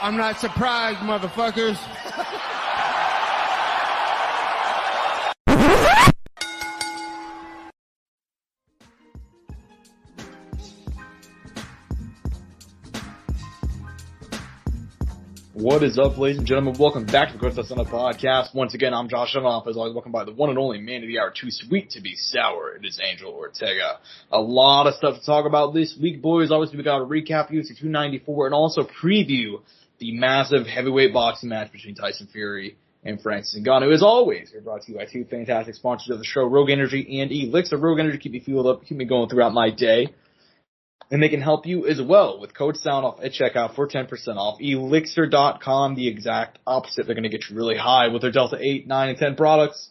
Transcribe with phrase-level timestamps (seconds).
[0.00, 1.78] I'm not surprised, motherfuckers.
[15.64, 16.74] What is up, ladies and gentlemen?
[16.78, 18.54] Welcome back to the Courtside Soundoff podcast.
[18.54, 19.66] Once again, I'm Josh Evanoff.
[19.66, 22.02] As always, welcome by the one and only man of the hour, too sweet to
[22.02, 22.74] be sour.
[22.74, 23.98] It is Angel Ortega.
[24.30, 26.50] A lot of stuff to talk about this week, boys.
[26.50, 29.62] Obviously, we got to recap UFC 294 and also preview
[30.00, 33.90] the massive heavyweight boxing match between Tyson Fury and Francis Ngannou.
[33.90, 37.22] As always, we're brought to you by two fantastic sponsors of the show, Rogue Energy
[37.22, 37.80] and ELYXR.
[37.80, 40.08] Rogue Energy keep me fueled up, keep me going throughout my day.
[41.10, 44.08] And they can help you as well with code sound off at checkout for 10%
[44.36, 44.58] off.
[44.60, 47.06] ELYXR.com, the exact opposite.
[47.06, 49.90] They're going to get you really high with their Delta 8, 9, and 10 products.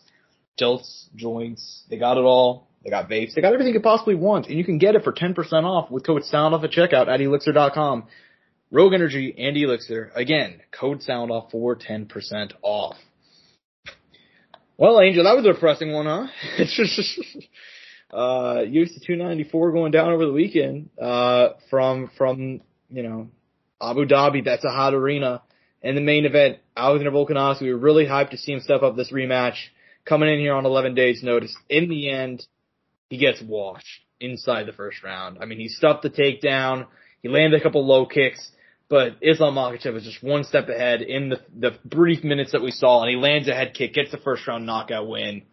[0.60, 2.68] Delts, joints, they got it all.
[2.84, 3.34] They got vapes.
[3.34, 4.48] They got everything you could possibly want.
[4.48, 7.20] And you can get it for 10% off with code sound off at checkout at
[7.20, 8.08] ELYXR.com.
[8.72, 10.10] Rogue Energy and ELYXR.
[10.16, 12.98] Again, code sound off for 10% off.
[14.78, 16.28] Well, Angel, that was a depressing one, huh?
[18.12, 23.30] Uh, UFC 294 going down over the weekend, uh, from, from, you know,
[23.82, 24.46] Abu Dhabi.
[24.46, 25.42] That's a hot arena.
[25.82, 28.96] And the main event, Alexander Volkanovski, we were really hyped to see him step up
[28.96, 29.56] this rematch,
[30.06, 31.56] coming in here on 11 days notice.
[31.70, 32.46] In the end,
[33.10, 35.38] he gets washed inside the first round.
[35.42, 36.88] I mean, he stuffed the takedown.
[37.22, 38.52] He landed a couple low kicks,
[38.90, 42.72] but Islam Makhachev was just one step ahead in the, the brief minutes that we
[42.72, 45.44] saw, and he lands a head kick, gets the first round knockout win.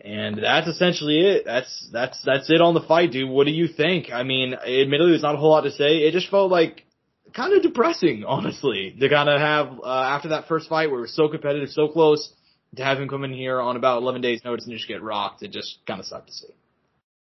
[0.00, 1.44] And that's essentially it.
[1.44, 3.30] That's that's that's it on the fight, dude.
[3.30, 4.10] What do you think?
[4.12, 5.98] I mean, admittedly, there's not a whole lot to say.
[5.98, 6.84] It just felt like
[7.32, 11.02] kind of depressing, honestly, to kind of have uh, after that first fight where it
[11.02, 12.32] was so competitive, so close,
[12.76, 15.42] to have him come in here on about 11 days' notice and just get rocked.
[15.42, 16.54] It just kind of sucked to see.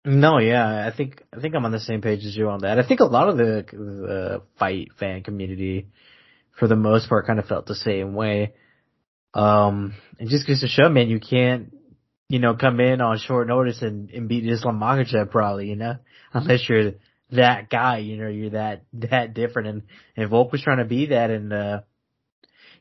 [0.05, 2.79] No, yeah, I think I think I'm on the same page as you on that.
[2.79, 5.87] I think a lot of the the fight fan community,
[6.57, 8.53] for the most part, kind of felt the same way.
[9.33, 11.73] Um, it just goes to show, man, you can't
[12.29, 15.95] you know, come in on short notice and, and beat Islam Makhachev probably, you know,
[16.31, 16.93] unless you're
[17.31, 19.67] that guy, you know, you're that, that different.
[19.67, 19.83] And,
[20.15, 21.31] and Volk was trying to be that.
[21.31, 21.81] And, uh,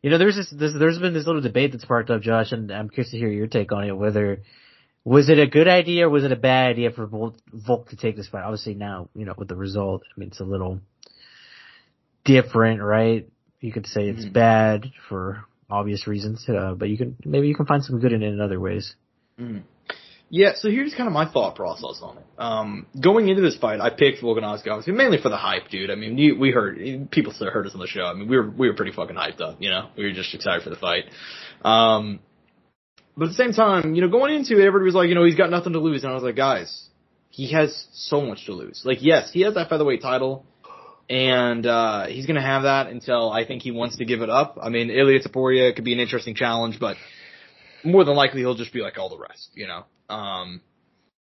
[0.02, 2.70] you know, there's this, this, there's been this little debate that sparked up, Josh, and
[2.70, 4.42] I'm curious to hear your take on it, whether,
[5.02, 7.96] was it a good idea or was it a bad idea for Volk, Volk to
[7.96, 8.44] take this fight?
[8.44, 10.80] Obviously now, you know, with the result, I mean, it's a little
[12.26, 13.26] different, right?
[13.60, 14.34] You could say it's mm-hmm.
[14.34, 18.22] bad for obvious reasons, uh, but you can, maybe you can find some good in
[18.22, 18.94] it in other ways.
[19.38, 19.62] Mm.
[20.30, 22.24] Yeah, so here's kind of my thought process on it.
[22.36, 25.90] Um, going into this fight, I picked Volkanovski obviously mainly for the hype, dude.
[25.90, 28.02] I mean, you, we heard people heard us on the show.
[28.02, 29.88] I mean, we were we were pretty fucking hyped up, you know.
[29.96, 31.04] We were just excited for the fight.
[31.64, 32.20] Um,
[33.16, 35.24] but at the same time, you know, going into it, everybody was like, you know,
[35.24, 36.88] he's got nothing to lose, and I was like, guys,
[37.30, 38.82] he has so much to lose.
[38.84, 40.44] Like, yes, he has that featherweight title,
[41.08, 44.58] and uh, he's gonna have that until I think he wants to give it up.
[44.60, 46.98] I mean, Ilia Topuria could be an interesting challenge, but
[47.84, 49.84] more than likely he'll just be like all the rest, you know.
[50.08, 50.60] Um,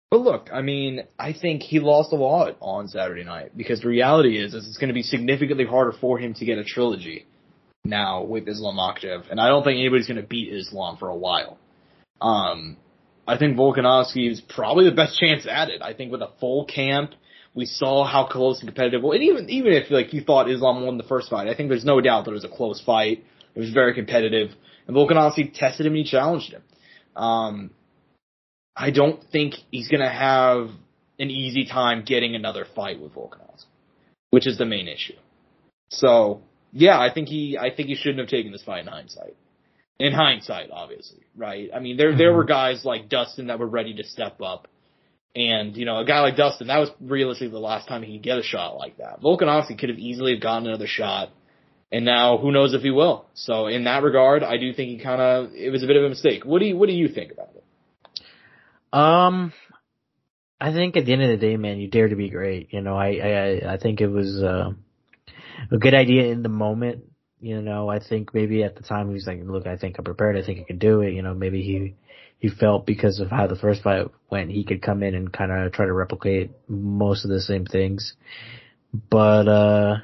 [0.10, 3.88] but look, I mean, I think he lost a lot on Saturday night because the
[3.88, 7.26] reality is, is it's going to be significantly harder for him to get a trilogy
[7.84, 11.16] now with Islam Makhachev, and I don't think anybody's going to beat Islam for a
[11.16, 11.58] while.
[12.22, 12.78] Um,
[13.28, 15.82] I think Volkanovski is probably the best chance at it.
[15.82, 17.12] I think with a full camp,
[17.56, 19.02] we saw how close and competitive.
[19.02, 21.70] Well, and even even if like you thought Islam won the first fight, I think
[21.70, 23.24] there's no doubt that it was a close fight.
[23.56, 24.50] It was very competitive.
[24.88, 26.64] And Volkanovski tested him and he challenged him.
[27.16, 27.72] Um,
[28.76, 30.70] I don't think he's going to have
[31.20, 33.66] an easy time getting another fight with Volkanovski,
[34.32, 35.16] which is the main issue.
[35.90, 36.42] So,
[36.72, 39.36] yeah, I think he, I think he shouldn't have taken this fight in hindsight.
[40.00, 41.70] In hindsight, obviously, right?
[41.74, 42.18] I mean, there, mm-hmm.
[42.18, 44.68] there were guys like Dustin that were ready to step up.
[45.36, 48.24] And, you know, a guy like Dustin, that was realistically the last time he could
[48.24, 49.22] get a shot like that.
[49.22, 51.30] Volkanovski could have easily gotten another shot
[51.94, 53.28] and now who knows if he will.
[53.36, 56.04] So in that regard, I do think he kind of it was a bit of
[56.04, 56.44] a mistake.
[56.44, 57.64] What do you what do you think about it?
[58.92, 59.54] Um,
[60.60, 62.74] I think at the end of the day, man, you dare to be great.
[62.74, 64.72] You know, I I I think it was uh,
[65.72, 67.04] a good idea in the moment.
[67.40, 70.06] You know, I think maybe at the time he was like, look, I think I'm
[70.06, 70.36] prepared.
[70.36, 71.14] I think I can do it.
[71.14, 71.94] You know, maybe he
[72.40, 75.52] he felt because of how the first fight went, he could come in and kind
[75.52, 78.16] of try to replicate most of the same things.
[79.10, 79.98] But uh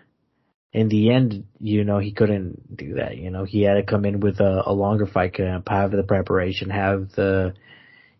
[0.72, 3.18] in the end, you know, he couldn't do that.
[3.18, 6.04] You know, he had to come in with a, a longer fight camp, have the
[6.04, 7.54] preparation, have the,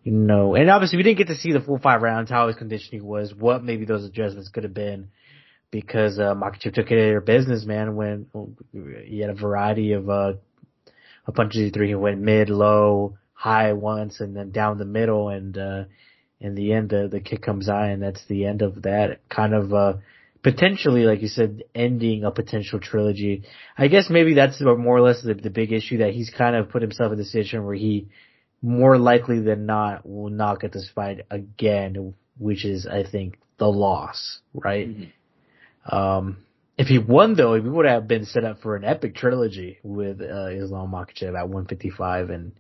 [0.04, 2.56] you know, and obviously we didn't get to see the full five rounds, how his
[2.56, 5.10] conditioning was, what maybe those adjustments could have been,
[5.70, 7.96] because uh, Makhachev took care of business, man.
[7.96, 8.26] When
[9.06, 10.34] he had a variety of uh,
[11.28, 15.30] a punches he threw, he went mid, low, high once, and then down the middle,
[15.30, 15.84] and uh,
[16.40, 19.20] in the end, the the kick comes out, and that's the end of that.
[19.30, 19.94] Kind of uh,
[20.44, 23.44] potentially, like you said, ending a potential trilogy.
[23.78, 26.70] I guess maybe that's more or less the, the big issue that he's kind of
[26.70, 28.08] put himself in a situation where he
[28.62, 33.68] more likely than not will not get this fight again, which is, I think, the
[33.68, 34.90] loss, right?
[34.90, 35.96] Mm-hmm.
[35.96, 36.38] Um,
[36.78, 40.22] if he won though, he would have been set up for an epic trilogy with,
[40.22, 42.52] uh, Islam Makhachev at 155 and,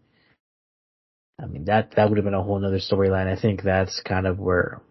[1.41, 3.27] I mean, that, that would have been a whole other storyline.
[3.27, 4.81] I think that's kind of where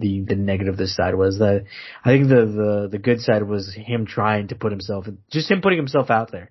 [0.00, 1.64] the, the negative of this side was that
[2.04, 5.60] I think the, the, the good side was him trying to put himself, just him
[5.60, 6.50] putting himself out there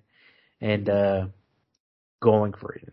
[0.60, 1.26] and, uh,
[2.20, 2.88] going for it.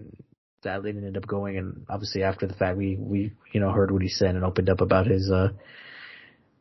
[0.63, 3.91] sadly didn't end up going and obviously after the fact we, we, you know, heard
[3.91, 5.49] what he said and opened up about his, uh,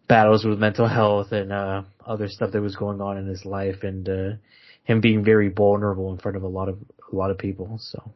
[0.08, 3.82] battles with mental health and, uh, other stuff that was going on in his life
[3.82, 4.30] and, uh,
[4.84, 6.78] him being very vulnerable in front of a lot of,
[7.12, 7.78] a lot of people.
[7.80, 8.12] So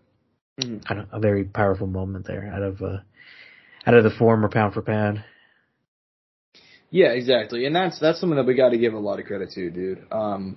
[0.60, 0.78] mm-hmm.
[0.78, 2.98] kind of a very powerful moment there out of, uh,
[3.86, 5.22] out of the former pound for pound.
[6.90, 7.66] Yeah, exactly.
[7.66, 10.06] And that's, that's something that we got to give a lot of credit to, dude.
[10.10, 10.56] Um,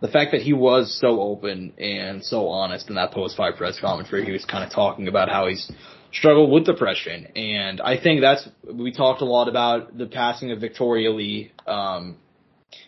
[0.00, 3.80] the fact that he was so open and so honest in that post fight press
[3.82, 5.70] where he was kind of talking about how he's
[6.12, 7.26] struggled with depression.
[7.36, 12.16] And I think that's, we talked a lot about the passing of Victoria Lee, um,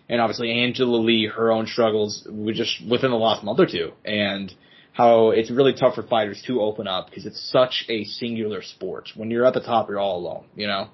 [0.08, 3.92] and obviously Angela Lee, her own struggles just within the last month or two.
[4.04, 4.52] And,
[4.92, 9.08] how it's really tough for fighters to open up because it's such a singular sport.
[9.14, 10.88] When you're at the top, you're all alone, you know?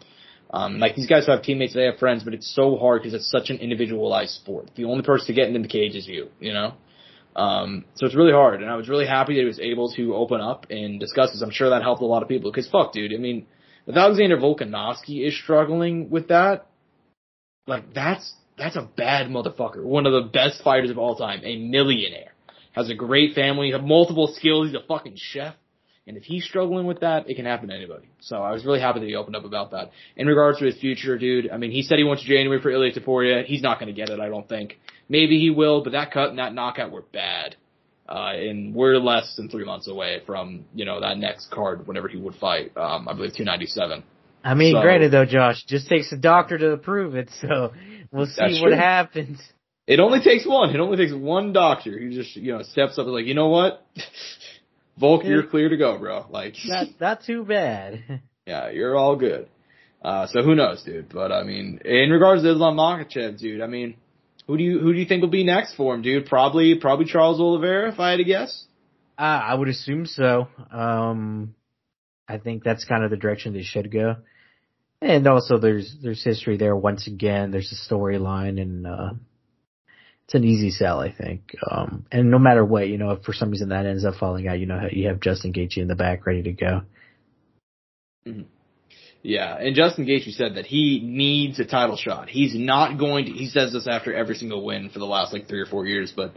[0.50, 3.14] Um, like these guys who have teammates, they have friends, but it's so hard because
[3.14, 4.70] it's such an individualized sport.
[4.76, 6.75] The only person to get into the cage is you, you know?
[7.34, 10.14] Um, so it's really hard, and I was really happy that he was able to
[10.14, 11.43] open up and discuss this.
[11.43, 13.46] I'm sure that helped a lot of people, because fuck, dude, I mean,
[13.87, 16.66] if Alexander Volkanovski is struggling with that,
[17.66, 19.84] like that's, that's a bad motherfucker.
[19.84, 22.32] One of the best fighters of all time, a millionaire
[22.72, 24.69] has a great family, has multiple skills.
[24.69, 25.54] He's a fucking chef.
[26.06, 28.08] And if he's struggling with that, it can happen to anybody.
[28.20, 29.91] So I was really happy that he opened up about that.
[30.17, 32.93] In regards to his future, dude, I mean, he said he wants January for Ilia
[32.93, 33.44] Topuria.
[33.44, 34.79] He's not going to get it, I don't think.
[35.08, 37.56] Maybe he will, but that cut and that knockout were bad.
[38.08, 42.06] Uh, and we're less than three months away from, you know, that next card whenever
[42.06, 44.05] he would fight, um, I believe 297.
[44.44, 47.73] I mean, so, granted though, Josh, just takes a doctor to prove it, so
[48.12, 48.76] we'll see what true.
[48.76, 49.43] happens.
[49.88, 50.70] It only takes one.
[50.70, 53.49] It only takes one doctor who just, you know, steps up and like, you know
[53.49, 53.85] what?
[54.98, 56.26] Volk, you're clear to go, bro.
[56.31, 58.22] Like, not, not too bad.
[58.46, 59.48] yeah, you're all good.
[60.02, 61.08] Uh, so who knows, dude?
[61.12, 63.96] But I mean, in regards to Islam Makhachev, dude, I mean,
[64.46, 66.26] who do you, who do you think will be next for him, dude?
[66.26, 68.64] Probably, probably Charles Oliveira, if I had to guess.
[69.19, 70.48] Uh, I would assume so.
[70.70, 71.54] Um,
[72.28, 74.16] I think that's kind of the direction they should go.
[75.00, 77.50] And also there's, there's history there once again.
[77.50, 79.10] There's a storyline and, uh,
[80.26, 81.55] it's an easy sell, I think.
[81.70, 84.49] Um, and no matter what, you know, if for some reason that ends up falling
[84.49, 86.82] out, you know, you have Justin Gaethje in the back ready to go.
[88.26, 88.43] Mm-hmm.
[89.23, 92.28] Yeah, and Justin Gaethje said that he needs a title shot.
[92.28, 93.32] He's not going to.
[93.32, 96.12] He says this after every single win for the last like three or four years,
[96.14, 96.32] but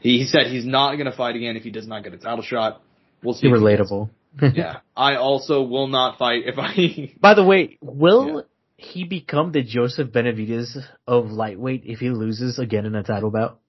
[0.00, 2.18] he, he said he's not going to fight again if he does not get a
[2.18, 2.80] title shot.
[3.22, 3.48] We'll see.
[3.48, 4.08] Relatable.
[4.54, 7.14] yeah, I also will not fight if I.
[7.20, 8.46] By the way, will
[8.80, 13.60] he become the Joseph Benavidez of lightweight if he loses again in a title bout?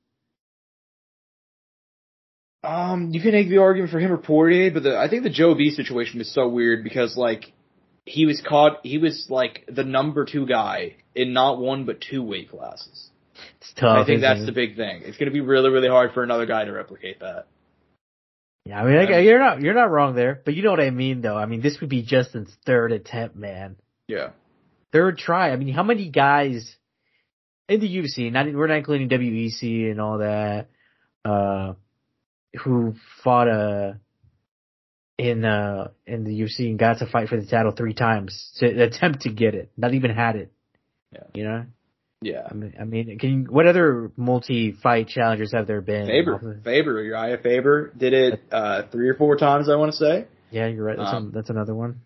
[2.63, 5.29] Um, you can make the argument for him or Poirier, but the, I think the
[5.29, 7.51] Joe B situation is so weird because like
[8.05, 12.23] he was caught, he was like the number two guy in not one but two
[12.23, 13.09] weight classes.
[13.59, 13.97] It's tough.
[13.97, 14.45] I think that's it?
[14.45, 15.01] the big thing.
[15.03, 17.47] It's going to be really, really hard for another guy to replicate that.
[18.65, 20.91] Yeah, I mean, I you're not you're not wrong there, but you know what I
[20.91, 21.35] mean, though.
[21.35, 23.77] I mean, this would be Justin's third attempt, man.
[24.07, 24.29] Yeah
[24.91, 25.51] third try.
[25.51, 26.75] I mean, how many guys
[27.67, 30.67] in the UFC, not we're not including WEC and all that,
[31.23, 31.73] uh,
[32.63, 33.93] who fought uh
[35.17, 38.65] in uh in the UFC and got to fight for the title three times to
[38.83, 40.51] attempt to get it, not even had it.
[41.13, 41.23] Yeah.
[41.33, 41.65] You know.
[42.23, 42.47] Yeah.
[42.49, 46.07] I mean, I mean, can what other multi-fight challengers have there been?
[46.07, 49.69] Faber, Faber, Uriah Faber did it uh three or four times.
[49.69, 50.27] I want to say.
[50.51, 50.97] Yeah, you're right.
[50.97, 52.01] That's, um, a, that's another one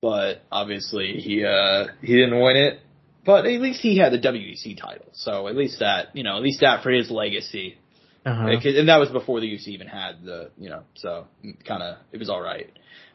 [0.00, 2.80] but obviously he uh he didn't win it.
[3.24, 6.42] But at least he had the WEC title, so at least that you know at
[6.42, 7.76] least that for his legacy.
[8.24, 8.48] Uh-huh.
[8.48, 11.26] And that was before the UFC even had the you know so
[11.66, 12.70] kind of it was all right.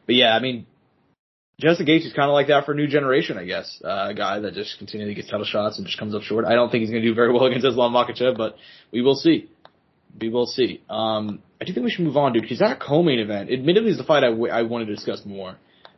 [0.06, 0.66] But yeah, I mean
[1.60, 3.82] Justin Gaethje is kind of like that for a new generation, I guess.
[3.84, 6.46] Uh, a guy that just continually gets title shots and just comes up short.
[6.46, 8.56] I don't think he's going to do very well against Islam Makhachev, but
[8.92, 9.50] we will see.
[10.20, 10.82] We will see.
[10.90, 13.98] Um, I do think we should move on, dude, because that co-main event, admittedly, is
[13.98, 15.56] the fight I, w- I wanted to discuss more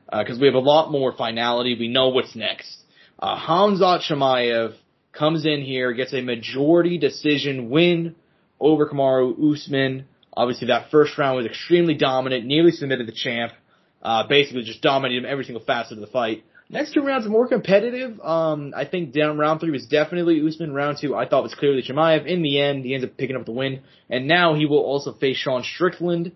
[0.10, 1.76] because uh, we have a lot more finality.
[1.80, 2.78] We know what's next.
[3.20, 4.74] Uh, Hamzat
[5.12, 8.16] comes in here, gets a majority decision win
[8.60, 10.06] over Kamaru Usman.
[10.36, 13.54] Obviously, that first round was extremely dominant, nearly submitted the champ.
[14.02, 16.44] Uh, basically just dominated him every single facet of the fight.
[16.70, 18.20] Next two rounds are more competitive.
[18.22, 20.74] Um, I think down round three was definitely Usman.
[20.74, 22.26] Round two, I thought was clearly Chimaev.
[22.26, 25.14] In the end, he ends up picking up the win, and now he will also
[25.14, 26.34] face Sean Strickland,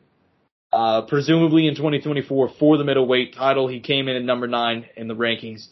[0.72, 3.68] uh, presumably in 2024 for the middleweight title.
[3.68, 5.68] He came in at number nine in the rankings.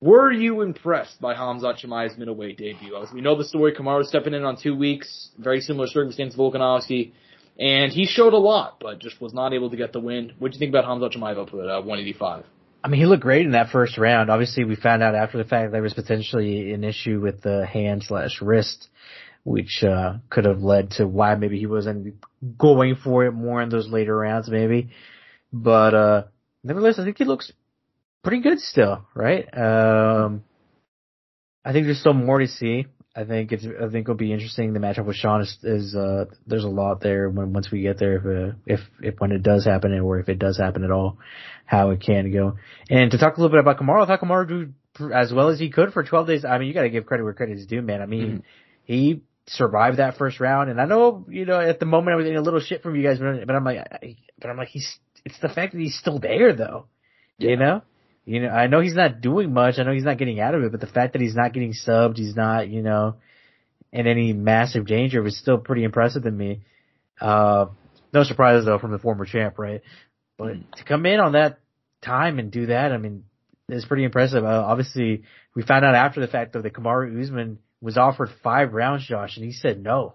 [0.00, 2.96] Were you impressed by Hamzat Chimaev's middleweight debut?
[2.96, 6.40] As we know the story, Kamaru stepping in on two weeks, very similar circumstance to
[6.40, 7.12] Volkanovski,
[7.58, 10.32] and he showed a lot, but just was not able to get the win.
[10.40, 12.44] What do you think about Hamzat Chimaev up at uh, 185?
[12.84, 14.28] I mean, he looked great in that first round.
[14.28, 18.02] Obviously, we found out after the fact there was potentially an issue with the hand
[18.02, 18.88] slash wrist,
[19.44, 22.14] which uh, could have led to why maybe he wasn't
[22.56, 24.90] going for it more in those later rounds, maybe.
[25.52, 26.22] But uh
[26.64, 27.52] nevertheless, I think he looks
[28.22, 29.46] pretty good still, right?
[29.56, 30.44] Um,
[31.64, 32.86] I think there's still more to see.
[33.14, 34.72] I think it's, I think it'll be interesting.
[34.72, 37.98] The matchup with Sean is, is uh, there's a lot there when, once we get
[37.98, 40.90] there, if, uh, if, if, when it does happen or if it does happen at
[40.90, 41.18] all,
[41.66, 42.56] how it can go.
[42.88, 44.46] And to talk a little bit about Kamaru, I thought Kamaru
[44.96, 46.44] drew as well as he could for 12 days.
[46.46, 48.00] I mean, you gotta give credit where credit is due, man.
[48.00, 48.38] I mean, mm-hmm.
[48.84, 50.70] he survived that first round.
[50.70, 52.96] And I know, you know, at the moment I was getting a little shit from
[52.96, 53.78] you guys, but, I'm like,
[54.40, 56.86] but I'm like, he's, it's the fact that he's still there though.
[57.38, 57.50] Yeah.
[57.50, 57.82] You know?
[58.24, 59.78] You know, I know he's not doing much.
[59.78, 61.72] I know he's not getting out of it, but the fact that he's not getting
[61.72, 63.16] subbed, he's not, you know,
[63.92, 66.62] in any massive danger was still pretty impressive to me.
[67.20, 67.66] Uh,
[68.12, 69.82] no surprises though from the former champ, right?
[70.38, 70.72] But mm.
[70.76, 71.58] to come in on that
[72.00, 73.24] time and do that, I mean,
[73.68, 74.44] it's pretty impressive.
[74.44, 78.72] Uh, obviously, we found out after the fact though that Kamaru Usman was offered five
[78.72, 80.14] rounds, Josh, and he said no.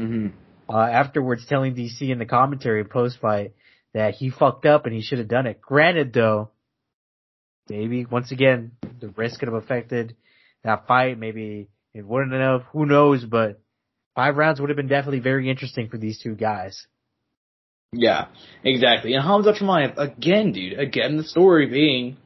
[0.00, 0.28] Mm-hmm.
[0.68, 3.52] Uh, afterwards telling DC in the commentary post fight
[3.94, 5.60] that he fucked up and he should have done it.
[5.60, 6.50] Granted though,
[7.68, 10.16] maybe once again the risk could have affected
[10.64, 11.18] that fight.
[11.18, 12.62] Maybe it wouldn't have.
[12.72, 13.24] Who knows?
[13.24, 13.60] But
[14.16, 16.86] five rounds would have been definitely very interesting for these two guys.
[17.92, 18.26] Yeah,
[18.64, 19.14] exactly.
[19.14, 20.78] And Hamza Chimaev again, dude.
[20.78, 22.16] Again, the story being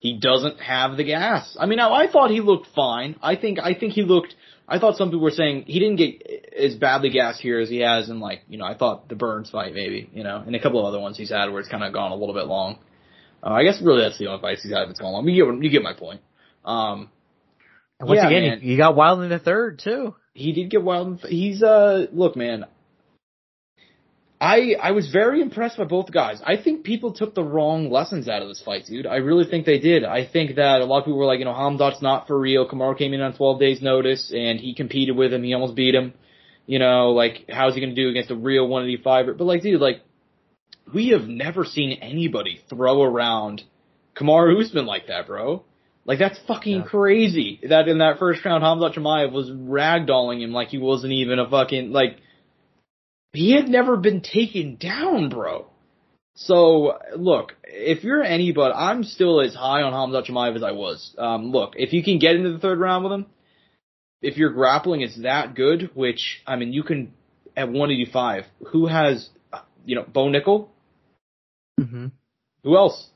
[0.00, 1.56] he doesn't have the gas.
[1.60, 3.16] I mean, I, I thought he looked fine.
[3.22, 4.34] I think I think he looked.
[4.66, 7.80] I thought some people were saying he didn't get as badly gassed here as he
[7.80, 10.60] has in like you know I thought the Burns fight maybe you know and a
[10.60, 12.78] couple of other ones he's had where it's kind of gone a little bit long.
[13.42, 15.28] Uh, I guess really that's the only fight he's had that's gone long.
[15.28, 16.22] You get you get my point.
[16.64, 17.10] Um,
[17.98, 20.14] and once yeah, again, man, he, got wild in the third too.
[20.32, 21.20] He did get wild.
[21.28, 22.64] He's uh look man.
[24.40, 26.40] I I was very impressed by both guys.
[26.44, 29.06] I think people took the wrong lessons out of this fight, dude.
[29.06, 30.02] I really think they did.
[30.02, 32.66] I think that a lot of people were like, you know, Hamzat's not for real.
[32.66, 35.42] Kamaru came in on 12 days notice and he competed with him.
[35.42, 36.14] He almost beat him.
[36.66, 39.36] You know, like how's he going to do against a real 185?
[39.36, 40.00] But like, dude, like
[40.94, 43.62] we have never seen anybody throw around
[44.16, 45.64] Kamaru Usman like that, bro.
[46.06, 46.84] Like that's fucking yeah.
[46.84, 47.60] crazy.
[47.68, 51.48] That in that first round, Hamza Chimaev was ragdolling him like he wasn't even a
[51.48, 52.16] fucking like.
[53.32, 55.66] He had never been taken down, bro.
[56.34, 61.14] So look, if you're anybody, I'm still as high on Hamza Chimaev as I was.
[61.18, 63.26] Um, look, if you can get into the third round with him,
[64.22, 67.12] if your grappling is that good, which I mean, you can
[67.56, 68.44] at 185.
[68.72, 69.28] Who has,
[69.84, 70.68] you know, Bo Nickal?
[71.78, 72.06] Mm-hmm.
[72.64, 73.10] Who else?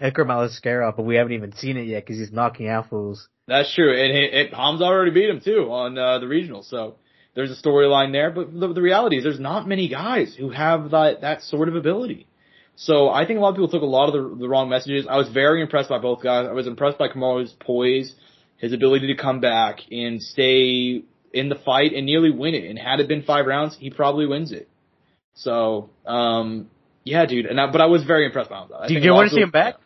[0.00, 3.28] Ikram Aliskerov, but we haven't even seen it yet because he's knocking out fools.
[3.48, 6.96] That's true, and it, it, Hamza already beat him too on uh, the regional, so
[7.36, 8.32] there's a storyline there.
[8.32, 11.76] But the, the reality is, there's not many guys who have that that sort of
[11.76, 12.26] ability.
[12.74, 15.06] So I think a lot of people took a lot of the, the wrong messages.
[15.08, 16.46] I was very impressed by both guys.
[16.48, 18.12] I was impressed by Kamaru's poise,
[18.56, 21.02] his ability to come back and stay
[21.32, 22.68] in the fight and nearly win it.
[22.68, 24.68] And had it been five rounds, he probably wins it.
[25.34, 26.68] So, um,
[27.04, 27.46] yeah, dude.
[27.46, 28.68] And I, but I was very impressed by him.
[28.88, 29.76] Do you want to see him back?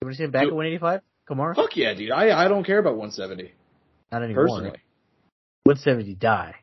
[0.00, 1.00] You want to see him back dude, at 185?
[1.28, 1.54] Kamaru?
[1.54, 2.10] Fuck yeah, dude.
[2.10, 3.52] I I don't care about 170.
[4.10, 4.44] Not anymore.
[4.44, 4.78] Personally.
[5.64, 6.54] 170 die.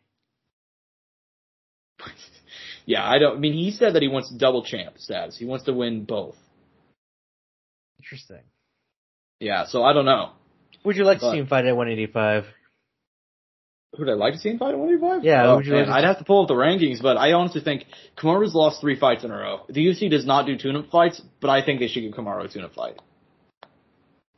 [2.86, 3.38] yeah, I don't.
[3.38, 5.38] I mean, he said that he wants double champ status.
[5.38, 6.36] He wants to win both.
[8.00, 8.43] Interesting.
[9.39, 10.31] Yeah, so I don't know.
[10.84, 12.46] Would you like but, to see him fight at 185?
[13.98, 15.24] Who'd I like to see him fight at 185?
[15.24, 17.34] Yeah, oh, would you man, like I'd have to pull up the rankings, but I
[17.34, 17.86] honestly think
[18.17, 19.65] Kamaru's lost three fights in a row.
[19.67, 22.48] The UFC does not do tune-up fights, but I think they should give Kamaru a
[22.48, 23.00] tune-up fight.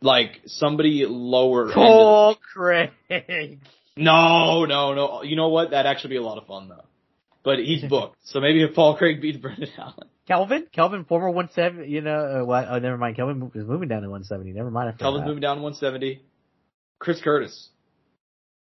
[0.01, 1.71] Like, somebody lower.
[1.71, 3.59] Paul Craig!
[3.95, 5.21] No, no, no.
[5.23, 5.69] You know what?
[5.69, 6.83] That'd actually be a lot of fun, though.
[7.43, 10.09] But he's booked, so maybe if Paul Craig beats Brendan Allen.
[10.27, 10.67] Kelvin?
[10.71, 12.65] Kelvin, former 170, you know, uh, what?
[12.69, 13.17] Oh, never mind.
[13.17, 14.53] Kelvin is moving down to 170.
[14.53, 14.97] Never mind.
[14.97, 16.21] Kelvin's moving down to 170.
[16.99, 17.69] Chris Curtis.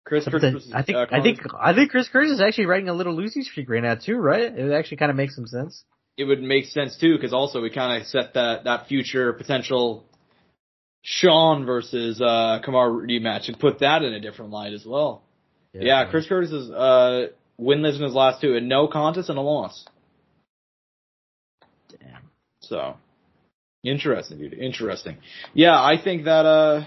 [0.07, 0.71] Chris Curtis.
[0.75, 3.43] I think uh, I think I think Chris Curtis is actually writing a little losing
[3.43, 4.43] streak right now too, right?
[4.43, 5.85] It actually kind of makes some sense.
[6.17, 10.05] It would make sense too, because also we kind of set that that future potential
[11.03, 15.23] Sean versus uh Kamar rematch and put that in a different light as well.
[15.75, 17.27] Yeah, yeah Chris Curtis is uh
[17.61, 19.85] winless in his last two, and no contest and a loss.
[21.91, 22.23] Damn.
[22.61, 22.97] So
[23.83, 24.55] Interesting, dude.
[24.55, 25.19] Interesting.
[25.55, 26.47] Yeah, I think that.
[26.47, 26.85] uh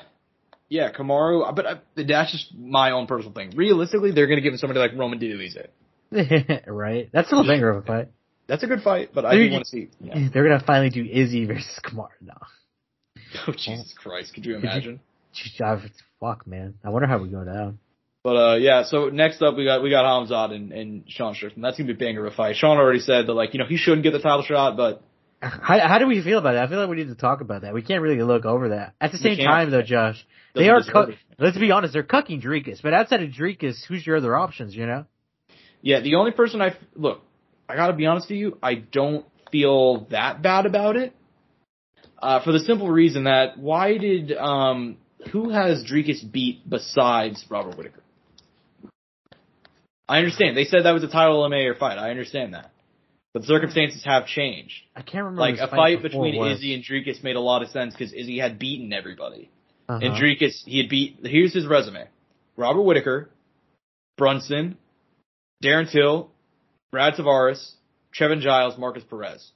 [0.69, 3.51] yeah, Kamaru, but uh, that's just my own personal thing.
[3.55, 5.55] Realistically, they're going to give him somebody like Roman Diaz.
[6.67, 7.09] right?
[7.13, 8.07] That's a little banger of a fight.
[8.47, 9.89] That's a good fight, but I do want to see.
[9.99, 10.29] Yeah.
[10.33, 12.41] They're going to finally do Izzy versus Kamaru now.
[13.47, 14.33] Oh Jesus Christ!
[14.35, 14.99] Could you imagine?
[15.35, 15.89] Could you,
[16.19, 16.75] fuck, man.
[16.83, 17.79] I wonder how we go down.
[18.23, 18.83] But uh, yeah.
[18.83, 21.63] So next up, we got we got Hamzat and, and Sean Strickland.
[21.63, 22.55] That's gonna be a banger of a fight.
[22.55, 25.03] Sean already said that like you know he shouldn't get the title shot, but
[25.43, 26.63] how, how do we feel about that?
[26.63, 27.73] I feel like we need to talk about that.
[27.73, 28.93] We can't really look over that.
[29.01, 30.25] At the same time, though, Josh,
[30.55, 30.81] they are.
[30.81, 32.81] Cu- let's be honest, they're cucking Dricus.
[32.81, 34.73] But outside of Dricus, who's your other options?
[34.73, 35.05] You know?
[35.81, 37.21] Yeah, the only person I look,
[37.67, 41.13] I gotta be honest with you, I don't feel that bad about it.
[42.21, 44.97] Uh, for the simple reason that why did um
[45.33, 48.02] who has Dricus beat besides Robert Whitaker?
[50.07, 50.57] I understand.
[50.57, 51.97] They said that was a title eliminator fight.
[51.97, 52.71] I understand that.
[53.33, 54.73] But circumstances have changed.
[54.95, 55.41] I can't remember.
[55.41, 56.59] Like a fight between was.
[56.59, 59.49] Izzy and Dricus made a lot of sense because Izzy had beaten everybody.
[59.89, 59.99] Uh-huh.
[60.01, 62.07] And Dricus, he had beat, here's his resume.
[62.55, 63.31] Robert Whitaker,
[64.17, 64.77] Brunson,
[65.63, 66.29] Darren Till,
[66.91, 67.73] Brad Tavares,
[68.17, 69.51] Trevin Giles, Markus Perez.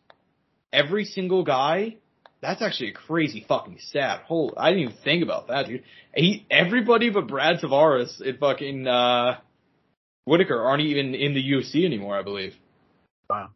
[0.74, 1.98] Every single guy,
[2.42, 4.24] that's actually a crazy fucking stat.
[4.26, 5.84] Holy, I didn't even think about that, dude.
[6.16, 9.38] He, everybody but Brad Tavares and fucking, uh,
[10.28, 12.54] Whitaker aren't even in the UFC anymore, I believe.
[13.30, 13.52] Wow.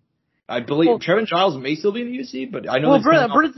[0.48, 2.90] I believe well, Trevin Giles may still be in the UFC, but I know.
[2.90, 3.56] Well, Brent, Brent,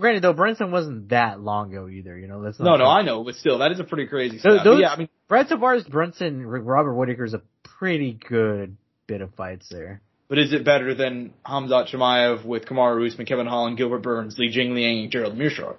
[0.00, 2.16] granted though, Brenton wasn't that long ago either.
[2.18, 4.38] You know, that's no, no, I know, but still, that is a pretty crazy.
[4.42, 9.34] Those, those, yeah, I mean, Brad Tavares, Brunson, Robert Whitaker's a pretty good bit of
[9.34, 10.00] fights there.
[10.28, 14.52] But is it better than Hamzat Chimaev with Kamaru Usman, Kevin Holland, Gilbert Burns, Li
[14.54, 15.76] Jingliang, and Gerald Meerschaert?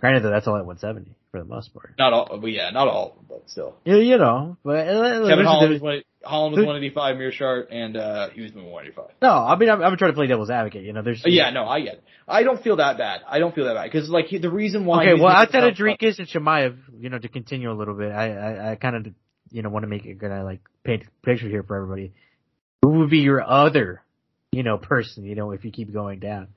[0.00, 1.94] Granted though, that's all at 170 for the most part.
[1.98, 3.74] Not all, but yeah, not all, but still.
[3.84, 8.42] Yeah, you know, but uh, Kevin Holland was, Holland was 185, Meerschaert, and uh, he
[8.42, 9.06] was 185.
[9.20, 10.84] No, I mean I'm, I'm trying to play devil's advocate.
[10.84, 11.94] You know, there's yeah, no, I get.
[11.94, 12.04] It.
[12.28, 13.22] I don't feel that bad.
[13.26, 15.08] I don't feel that bad because like the reason why.
[15.08, 18.32] Okay, well, outside of Dricus and Chimaev, you know, to continue a little bit, I
[18.32, 19.06] I, I kind of
[19.50, 20.30] you know want to make it good.
[20.30, 22.12] I like paint a picture here for everybody.
[22.82, 24.02] Who would be your other,
[24.50, 25.24] you know, person?
[25.24, 26.48] You know, if you keep going down.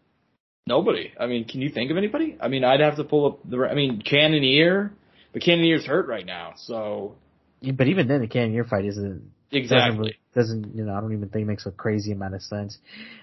[0.68, 1.14] Nobody.
[1.20, 2.38] I mean, can you think of anybody?
[2.42, 3.68] I mean, I'd have to pull up the.
[3.70, 4.92] I mean, Cannonier,
[5.32, 7.16] but Cannonier's hurt right now, so.
[7.62, 10.18] Yeah, but even then, the Cannonier fight isn't Exactly.
[10.34, 12.78] Doesn't, doesn't, you know, I don't even think it makes a crazy amount of sense.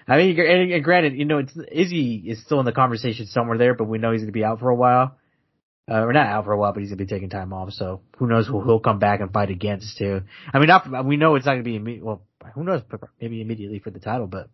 [0.07, 3.57] I mean, and, and granted, you know, it's, Izzy is still in the conversation somewhere
[3.57, 5.17] there, but we know he's going to be out for a while.
[5.89, 7.69] Uh, or not out for a while, but he's going to be taking time off,
[7.73, 10.21] so who knows who he'll come back and fight against too.
[10.53, 12.21] I mean, not, we know it's not going to be immediate, well,
[12.55, 12.83] who knows,
[13.19, 14.47] maybe immediately for the title, but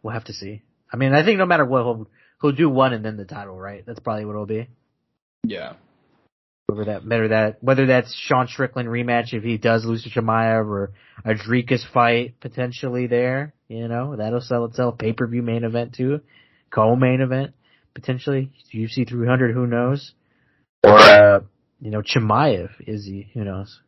[0.00, 0.62] we'll have to see.
[0.92, 2.08] I mean, I think no matter what, he'll,
[2.40, 3.84] he'll do one and then the title, right?
[3.86, 4.68] That's probably what it'll be.
[5.44, 5.74] Yeah.
[6.66, 10.66] Whether that, better that, whether that's Sean Strickland rematch if he does lose to Chimaev
[10.66, 10.92] or
[11.24, 14.98] a Dricus fight potentially there, you know, that'll sell itself.
[14.98, 16.20] Pay per view main event too,
[16.70, 17.54] co-main event
[17.94, 18.50] potentially.
[18.72, 20.12] UFC 300, who knows?
[20.84, 21.40] Or uh,
[21.80, 23.30] you know, Chimaev, is he?
[23.34, 23.80] Who knows?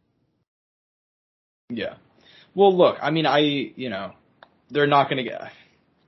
[1.68, 1.94] Yeah.
[2.54, 4.12] Well, look, I mean, I you know,
[4.70, 5.40] they're not going to get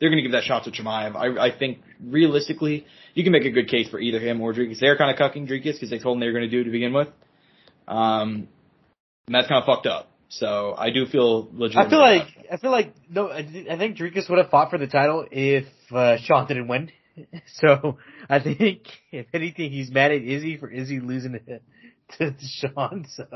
[0.02, 1.14] they're going to give that shot to Chimaev.
[1.14, 4.80] I, I think realistically, you can make a good case for either him or Dricus.
[4.80, 6.64] They're kind of cucking Dricus because they told him they were going to do it
[6.64, 7.06] to begin with.
[7.86, 8.48] Um,
[9.28, 10.10] and that's kind of fucked up.
[10.28, 11.86] So I do feel legitimate.
[11.86, 13.30] I feel like I feel like no.
[13.30, 16.90] I think Dricus would have fought for the title if uh, Sean didn't win.
[17.60, 21.32] So I think if anything, he's mad at Izzy for Izzy losing
[22.18, 23.06] to, to Sean.
[23.14, 23.26] So.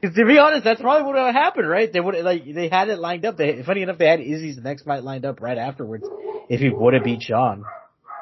[0.00, 1.90] Because to be honest, that's probably what would have happened, right?
[1.90, 3.36] They would like they had it lined up.
[3.36, 6.04] They, funny enough, they had Izzy's next fight lined up right afterwards.
[6.48, 7.64] If he would have beat Sean,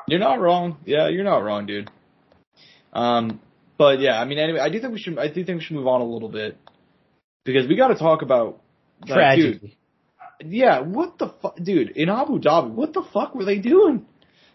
[0.06, 0.78] you're not wrong.
[0.84, 1.90] Yeah, you're not wrong, dude.
[2.92, 3.40] Um,
[3.76, 5.18] but yeah, I mean, anyway, I do think we should.
[5.18, 6.56] I do think we should move on a little bit
[7.44, 8.60] because we got to talk about
[9.00, 9.76] like, tragedy.
[10.40, 11.90] Dude, yeah, what the fuck, dude?
[11.90, 14.06] In Abu Dhabi, what the fuck were they doing?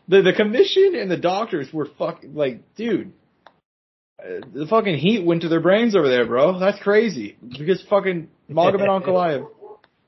[0.08, 3.12] The the commission and the doctors were fucking like, dude
[4.23, 6.60] the fucking heat went to their brains over there, bro.
[6.60, 7.38] That's crazy.
[7.41, 9.47] Because fucking Magomed Ankalaev,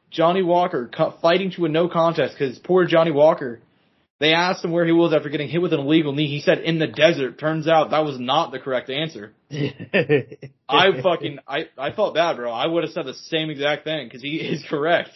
[0.10, 0.89] Johnny Walker
[1.21, 3.62] fighting to a no contest because poor Johnny Walker.
[4.19, 6.28] They asked him where he was after getting hit with an illegal knee.
[6.28, 7.39] He said in the desert.
[7.39, 9.34] Turns out that was not the correct answer.
[10.69, 12.52] I fucking I I felt bad, bro.
[12.52, 15.10] I would have said the same exact thing because he is correct.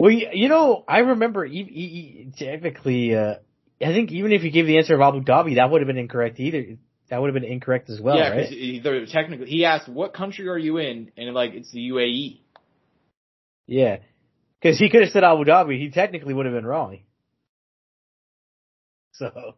[0.00, 3.14] well, you know, I remember he, he, typically.
[3.14, 3.34] Uh,
[3.82, 5.98] I think even if you gave the answer of Abu Dhabi, that would have been
[5.98, 8.50] incorrect either that would have been incorrect as well, yeah, right?
[8.50, 12.40] Yeah, technically, he asked, "What country are you in?" And like, it's the UAE.
[13.66, 13.98] Yeah,
[14.60, 15.78] because he could have said Abu Dhabi.
[15.78, 16.98] He technically would have been wrong.
[19.18, 19.54] So,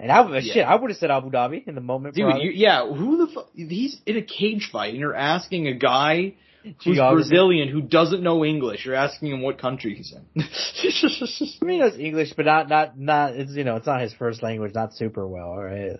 [0.00, 0.40] and I yeah.
[0.40, 2.14] shit, I would have said Abu Dhabi in the moment.
[2.14, 3.50] Dude, you, yeah, who the fuck?
[3.54, 7.28] He's in a cage fight, and you're asking a guy who's Geography.
[7.28, 8.86] Brazilian who doesn't know English.
[8.86, 10.24] You're asking him what country he's in.
[10.42, 13.34] I mean, it's English, but not not not.
[13.34, 14.74] It's you know, it's not his first language.
[14.74, 15.50] Not super well.
[15.50, 15.98] All right.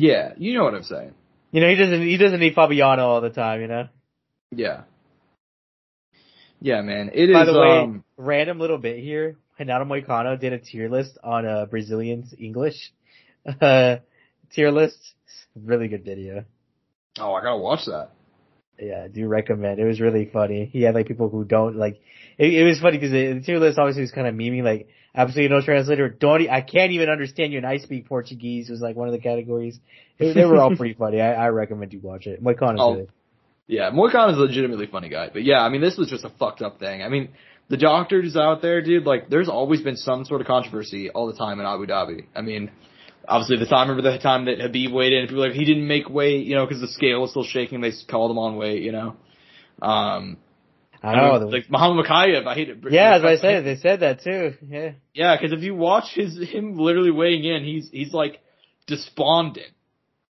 [0.00, 1.14] Yeah, you know what I'm saying.
[1.52, 3.60] You know, he doesn't he doesn't need Fabiano all the time.
[3.60, 3.88] You know.
[4.50, 4.82] Yeah.
[6.60, 7.10] Yeah, man.
[7.12, 7.34] It is.
[7.34, 9.36] By the way, um, random little bit here.
[9.58, 12.92] Renato Moicano did a tier list on uh, Brazilians English
[13.60, 13.96] uh,
[14.52, 14.98] tier list.
[15.54, 16.44] Really good video.
[17.18, 18.10] oh, I gotta watch that.
[18.78, 19.78] Yeah, I do recommend.
[19.78, 20.70] It was really funny.
[20.72, 22.00] He had like people who don't like.
[22.38, 25.54] It, it was funny because the, tier list obviously was kind of memey, like absolutely
[25.54, 26.08] no translator.
[26.08, 29.20] Don't I can't even understand you, and I speak Portuguese was like one of the
[29.20, 29.78] categories.
[30.18, 31.20] They were all pretty funny.
[31.20, 32.42] I, I recommend you watch it.
[32.42, 32.94] Moicano's Oh.
[32.94, 33.08] good.
[33.66, 35.30] Yeah, Moicano is a legitimately funny guy.
[35.32, 37.04] But yeah, I mean, this was just a fucked up thing.
[37.04, 37.28] I mean,
[37.68, 41.38] the doctors out there, dude, like, there's always been some sort of controversy all the
[41.38, 42.26] time in Abu Dhabi.
[42.34, 42.72] I mean,
[43.28, 45.86] obviously the time, remember the time that Khabib weighed in, people were like, he didn't
[45.86, 48.82] make weight, you know, because the scale was still shaking, they called him on weight,
[48.82, 49.14] you know.
[49.80, 50.36] Um,
[51.02, 51.38] I know.
[51.38, 52.78] the- like Muhammad Mokaev, I hate it.
[52.90, 54.54] yeah, as I said, they said that too.
[54.68, 54.92] Yeah.
[55.14, 58.40] Yeah, because if you watch his him literally weighing in, he's he's like
[58.86, 59.72] despondent.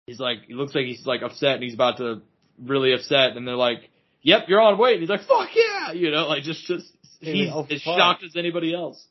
[0.07, 2.23] He's like he looks like he's like upset and he's about to
[2.59, 3.91] really upset, and they're like,
[4.23, 6.87] "Yep, you're on weight." And he's like, "Fuck yeah!" You know, like just just
[7.21, 9.03] he's Oh, as shocked as anybody else.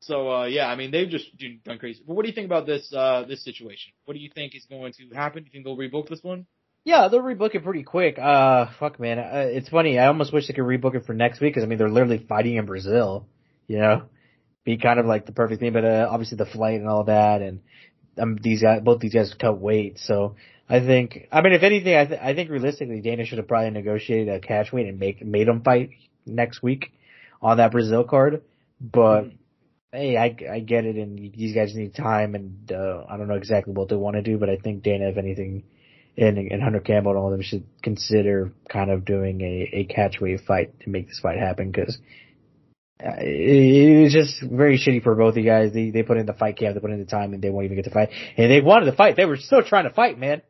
[0.00, 1.26] So uh yeah, I mean they've just
[1.64, 2.02] done crazy.
[2.06, 3.92] But what do you think about this uh this situation?
[4.04, 5.44] What do you think is going to happen?
[5.44, 6.46] Do you think they'll rebook this one?
[6.84, 8.18] Yeah, they'll rebook it pretty quick.
[8.18, 9.18] Uh, fuck, man.
[9.18, 9.98] Uh, it's funny.
[9.98, 12.24] I almost wish they could rebook it for next week because I mean they're literally
[12.28, 13.26] fighting in Brazil.
[13.68, 14.02] You know,
[14.64, 15.72] be kind of like the perfect thing.
[15.72, 17.60] But uh, obviously the flight and all that, and
[18.18, 19.98] um, these guys, both these guys cut weight.
[19.98, 20.34] So
[20.68, 23.70] I think, I mean, if anything, I, th- I think realistically, Dana should have probably
[23.70, 25.90] negotiated a catch weight and make made them fight
[26.26, 26.92] next week
[27.40, 28.42] on that Brazil card.
[28.80, 29.26] But
[29.92, 33.34] hey, I, I get it, and these guys need time, and uh, I don't know
[33.34, 35.64] exactly what they want to do, but I think Dana, if anything,
[36.16, 39.84] and, and Hunter Campbell and all of them should consider kind of doing a, a
[39.84, 41.98] catch weight fight to make this fight happen because
[43.04, 45.72] uh, it, it was just very shitty for both of you guys.
[45.72, 47.64] They they put in the fight camp, they put in the time, and they won't
[47.64, 48.10] even get to fight.
[48.36, 49.16] And they wanted to fight.
[49.16, 50.42] They were still trying to fight, man.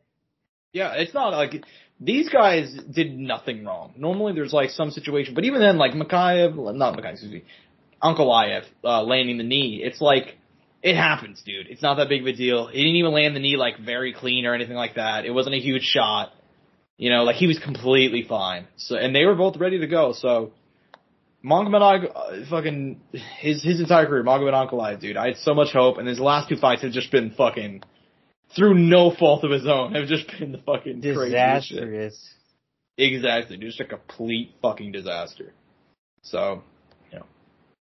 [0.73, 1.63] Yeah, it's not like
[1.99, 3.93] these guys did nothing wrong.
[3.95, 7.43] Normally there's like some situation, but even then, like Makayev, not Makayev, excuse me,
[8.01, 10.37] Ankalaev, uh, landing the knee, it's like,
[10.83, 11.67] it happens, dude.
[11.69, 12.67] It's not that big of a deal.
[12.67, 15.25] He didn't even land the knee like very clean or anything like that.
[15.25, 16.33] It wasn't a huge shot.
[16.97, 18.67] You know, like he was completely fine.
[18.75, 20.11] So, and they were both ready to go.
[20.11, 20.51] So,
[21.43, 23.01] Magomed uh, fucking
[23.39, 25.17] his his entire career, Magomed Ankalaev, dude.
[25.17, 27.83] I had so much hope, and his last two fights have just been fucking
[28.55, 29.95] through no fault of his own.
[29.95, 30.99] Have just been the fucking.
[30.99, 32.33] Disastrous.
[32.97, 33.69] Exactly, dude.
[33.69, 35.53] Just a complete fucking disaster.
[36.23, 36.61] So,
[37.11, 37.25] you know,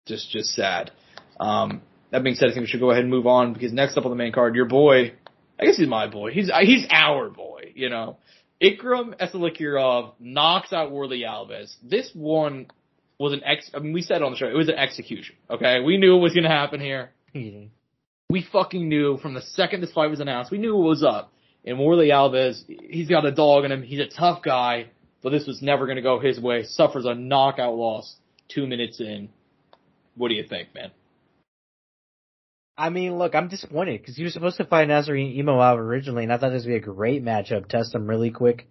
[0.06, 0.92] just just sad.
[1.38, 1.82] Um,
[2.12, 4.04] that being said, I think we should go ahead and move on because next up
[4.04, 5.14] on the main card, your boy,
[5.58, 6.30] I guess he's my boy.
[6.30, 7.72] He's uh, he's our boy.
[7.74, 8.18] You know,
[8.62, 11.74] Ikram Aliskerov knocks out Warlley Alves.
[11.82, 12.66] This one
[13.18, 13.70] was an ex.
[13.74, 15.36] I mean, we said on the show it was an execution.
[15.50, 17.10] Okay, we knew it was going to happen here.
[18.28, 20.50] We fucking knew from the second this fight was announced.
[20.50, 21.32] We knew it was up.
[21.64, 23.82] And Warlley Alves, he's got a dog in him.
[23.82, 24.86] He's a tough guy,
[25.22, 26.64] but this was never going to go his way.
[26.64, 28.16] Suffers a knockout loss
[28.48, 29.28] two minutes in.
[30.16, 30.90] What do you think, man?
[32.82, 36.32] I mean, look, I'm disappointed because he was supposed to fight Nassourdine Imavov originally, and
[36.32, 37.68] I thought this would be a great matchup.
[37.68, 38.68] Test him really quick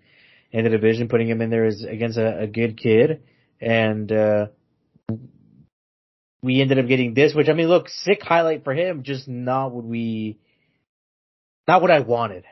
[0.51, 3.23] in the division, putting him in there is against a, a good kid,
[3.61, 4.47] and uh
[6.43, 7.33] we ended up getting this.
[7.33, 10.39] Which I mean, look, sick highlight for him, just not what we,
[11.65, 12.43] not what I wanted.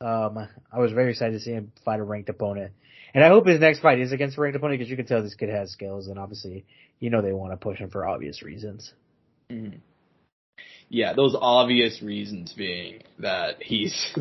[0.00, 2.72] Um, I was very excited to see him fight a ranked opponent,
[3.12, 5.22] and I hope his next fight is against a ranked opponent because you can tell
[5.22, 6.64] this kid has skills, and obviously,
[7.00, 8.94] you know, they want to push him for obvious reasons.
[9.50, 9.76] Mm-hmm.
[10.88, 14.14] Yeah, those obvious reasons being that he's,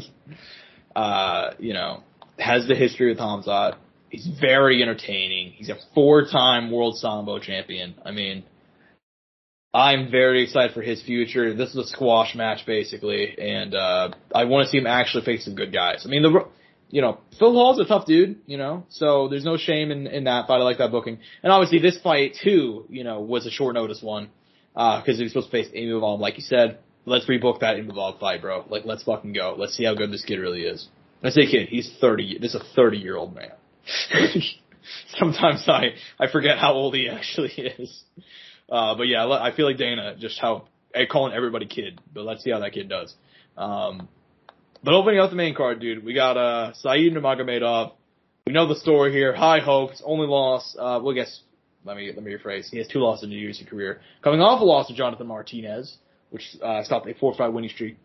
[0.95, 2.03] uh, you know,
[2.39, 3.75] has the history with Hamzat.
[4.09, 5.51] He's very entertaining.
[5.51, 7.95] He's a four-time world sambo champion.
[8.03, 8.43] I mean,
[9.73, 11.53] I'm very excited for his future.
[11.53, 15.43] This is a squash match basically, and uh, I want to see him actually face
[15.43, 16.03] some good guys.
[16.05, 16.47] I mean, the
[16.89, 20.23] you know Phil Hawes' a tough dude, you know, so there's no shame in in
[20.23, 20.61] that fight.
[20.61, 24.01] I like that booking, and obviously this fight too, you know, was a short notice
[24.01, 24.29] one
[24.75, 26.79] because he was supposed to face Imavov, like you said.
[27.05, 28.65] Let's rebook that Imavov fight, bro.
[28.67, 29.55] Like, let's fucking go.
[29.57, 30.87] Let's see how good this kid really is.
[31.23, 32.39] I say kid, he's 30.
[32.39, 33.51] This is a 30 year old man.
[35.17, 38.03] Sometimes I I forget how old he actually is.
[38.69, 40.67] Uh, but yeah, I feel like Dana just how
[41.09, 43.13] calling everybody kid, but let's see how that kid does.
[43.57, 44.07] Um,
[44.83, 47.93] but opening up the main card, dude, we got uh Saeed Nurmagomedov.
[48.45, 49.33] We know the story here.
[49.35, 50.75] High hopes, only loss.
[50.77, 51.41] Uh, well, I guess
[51.85, 52.69] let me let me rephrase.
[52.69, 55.97] He has two losses in his UFC career, coming off a loss to Jonathan Martinez,
[56.31, 57.97] which uh, stopped a four-fight winning streak.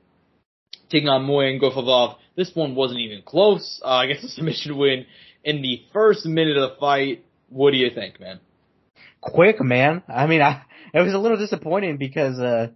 [0.91, 2.17] Taking on Muin Gafurov.
[2.37, 3.81] This one wasn't even close.
[3.85, 5.07] Uh, I guess a submission win.
[5.45, 7.25] in the first minute of the fight.
[7.49, 8.41] What do you think, man?
[9.21, 10.03] Quick, man.
[10.09, 10.63] I mean, I,
[10.95, 12.69] it was a little disappointing because, uh,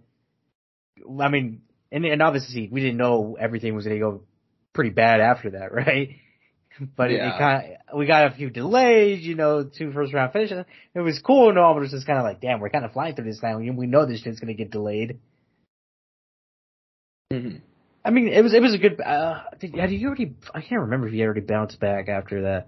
[1.19, 4.21] I mean, and, and obviously we didn't know everything was going to go
[4.73, 6.17] pretty bad after that, right?
[6.97, 7.17] But yeah.
[7.17, 10.65] it, it kind of, we got a few delays, you know, two first round finishes.
[10.93, 12.83] It was cool and all, but it was just kind of like, damn, we're kind
[12.83, 13.57] of flying through this now.
[13.57, 15.19] We know this shit's going to get delayed.
[17.31, 17.57] Mm-hmm.
[18.03, 19.01] I mean, it was it was a good.
[19.01, 20.35] Uh, did, did you already?
[20.53, 22.67] I can't remember if he already bounced back after that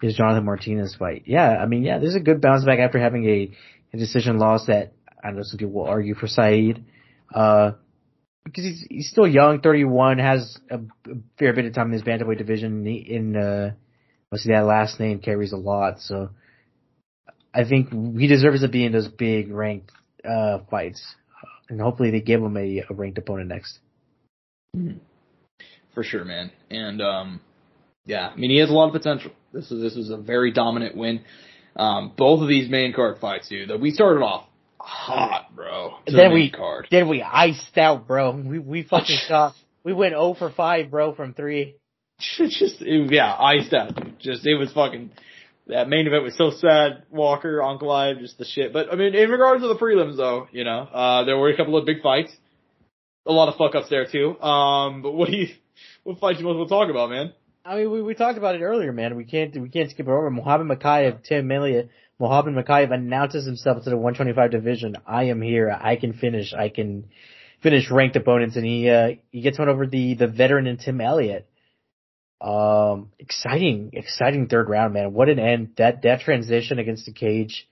[0.00, 1.24] his Jonathan Martinez fight.
[1.26, 3.50] Yeah, I mean, yeah, there's a good bounce back after having a,
[3.92, 4.92] a decision loss that
[5.22, 6.84] I know some people will argue for Saeed.
[7.34, 7.72] Uh,
[8.48, 10.80] because he's he's still young, 31, has a,
[11.38, 12.86] fair bit of time in his bantamweight division.
[12.86, 13.72] In uh,
[14.30, 16.00] that last name carries a lot.
[16.00, 16.30] So
[17.54, 19.92] I think he deserves to be in those big ranked
[20.28, 21.02] uh fights,
[21.68, 23.78] and hopefully they give him a, a ranked opponent next.
[24.76, 24.98] Mm-hmm.
[25.94, 26.50] For sure, man.
[26.70, 27.40] And um,
[28.06, 29.32] yeah, I mean he has a lot of potential.
[29.52, 31.22] This is this is a very dominant win.
[31.76, 33.70] Um, both of these main card fights, dude.
[33.70, 34.47] That we started off
[34.88, 35.98] hot, bro.
[36.06, 36.88] Then we card.
[36.90, 38.30] then we iced out, bro.
[38.32, 39.54] We we fucking shot.
[39.84, 41.74] We went 0 for 5, bro, from 3.
[42.18, 43.94] Just yeah, iced out.
[43.94, 44.18] Dude.
[44.18, 45.10] Just it was fucking
[45.68, 47.04] that main event was so sad.
[47.10, 48.72] Walker, Ankalaev, just the shit.
[48.72, 51.56] But I mean, in regards to the prelims, though, you know, uh, there were a
[51.56, 52.32] couple of big fights.
[53.26, 54.40] A lot of fuck ups there too.
[54.40, 55.48] Um, but what do you,
[56.02, 57.32] what fights you most want to talk about, man?
[57.64, 59.14] I mean, we, we talked about it earlier, man.
[59.14, 60.30] We can't we can't skip it over.
[60.30, 64.96] Mohammed Mokaev, Tim Elliott, Mohammed Mokaev announces himself to the 125 division.
[65.06, 65.70] I am here.
[65.70, 66.52] I can finish.
[66.52, 67.08] I can
[67.62, 71.00] finish ranked opponents, and he uh, he gets one over the the veteran and Tim
[71.00, 71.48] Elliott.
[72.40, 75.12] Um, exciting, exciting third round, man.
[75.12, 75.74] What an end!
[75.76, 77.68] That that transition against the cage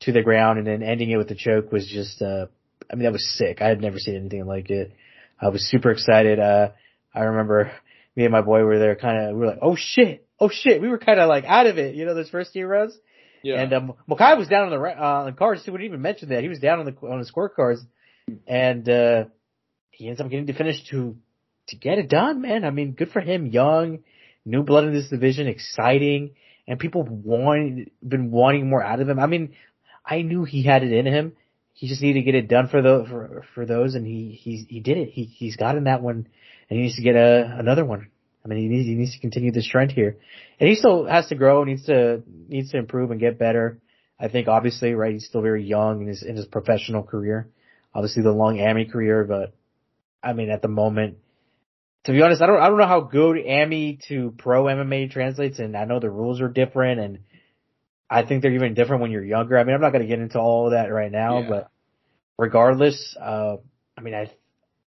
[0.00, 2.20] to the ground and then ending it with the choke was just.
[2.20, 2.46] Uh,
[2.90, 3.62] I mean, that was sick.
[3.62, 4.92] I had never seen anything like it.
[5.40, 6.38] I was super excited.
[6.38, 6.70] Uh,
[7.14, 7.72] I remember
[8.16, 10.80] me and my boy were there kind of, we were like, oh shit, oh shit.
[10.80, 12.96] We were kind of like out of it, you know, those first few rounds.
[13.44, 13.60] Yeah.
[13.60, 15.62] And, um, Mokaev was down on the, uh, on the cards.
[15.66, 16.42] We didn't even mention that.
[16.42, 17.80] He was down on the, on the scorecards.
[18.46, 19.24] And, uh,
[19.90, 21.16] he ends up getting to finish to,
[21.68, 22.64] to get it done, man.
[22.64, 23.46] I mean, good for him.
[23.46, 24.00] Young,
[24.44, 26.34] new blood in this division, exciting,
[26.66, 29.20] and people want, been wanting more out of him.
[29.20, 29.54] I mean,
[30.04, 31.34] I knew he had it in him.
[31.74, 34.64] He just needed to get it done for the, for, for those and he, he,
[34.68, 35.10] he did it.
[35.10, 36.28] He, he's gotten that one
[36.70, 38.08] and he needs to get a, another one.
[38.44, 40.18] I mean, he needs, he needs to continue this trend here.
[40.60, 43.78] And he still has to grow, needs to, needs to improve and get better.
[44.20, 47.48] I think obviously, right, he's still very young in his, in his professional career.
[47.94, 49.54] Obviously the long AMI career, but
[50.22, 51.18] I mean, at the moment,
[52.04, 55.58] to be honest, I don't, I don't know how good AMI to pro MMA translates
[55.58, 57.18] and I know the rules are different and
[58.10, 59.58] I think they're even different when you're younger.
[59.58, 61.48] I mean, I'm not going to get into all of that right now, yeah.
[61.48, 61.70] but
[62.36, 63.56] regardless, uh,
[63.96, 64.30] I mean, I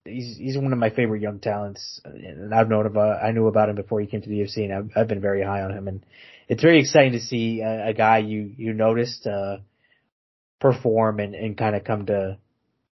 [0.07, 3.69] he's he's one of my favorite young talents, and I've known about I knew about
[3.69, 5.89] him before he came to the UFC, and I've, I've been very high on him,
[5.89, 6.05] and
[6.49, 9.59] it's very exciting to see a, a guy you you noticed uh,
[10.61, 12.39] perform and and kind of come to,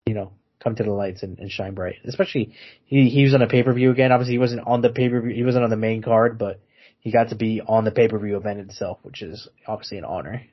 [0.06, 0.32] you know,
[0.63, 1.95] come to the lights and, and shine bright.
[2.06, 2.54] Especially
[2.86, 4.12] he he was on a pay per view again.
[4.12, 5.36] Obviously, he wasn't on the pay per view.
[5.36, 6.62] He wasn't on the main card, but
[7.00, 10.06] he got to be on the pay per view event itself, which is obviously an
[10.06, 10.43] honor.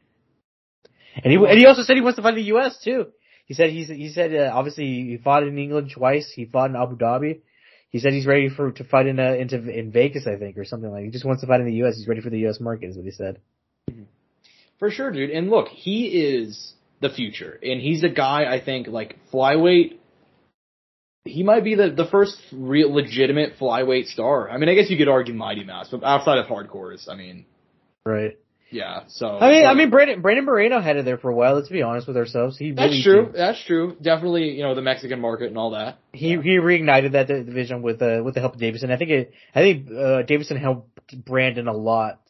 [1.16, 2.78] And he and he also said he wants to fight in the U.S.
[2.82, 3.06] too.
[3.46, 6.30] He said he's he said uh, obviously he fought in England twice.
[6.34, 7.40] He fought in Abu Dhabi.
[7.90, 10.64] He said he's ready for to fight in uh, into in Vegas, I think, or
[10.64, 11.04] something like.
[11.04, 11.96] He just wants to fight in the U.S.
[11.96, 12.60] He's ready for the U.S.
[12.60, 13.38] market, is what he said.
[14.78, 15.30] For sure, dude.
[15.30, 19.98] And look, he is the future, and he's a guy I think like flyweight.
[21.24, 24.50] He might be the the first real legitimate flyweight star.
[24.50, 27.46] I mean, I guess you could argue Mighty Mouse, but outside of hardcores, I mean,
[28.04, 28.36] right.
[28.76, 31.34] Yeah, so I mean, but, I mean, Brandon Brandon Moreno had it there for a
[31.34, 31.54] while.
[31.54, 32.58] Let's be honest with ourselves.
[32.58, 33.32] He that's true.
[33.34, 33.96] That's true.
[34.02, 35.98] Definitely, you know, the Mexican market and all that.
[36.12, 36.42] He yeah.
[36.42, 38.90] he reignited that division with uh with the help of Deiveson.
[38.90, 39.32] I think it.
[39.54, 42.20] I think uh Deiveson helped Brandon a lot,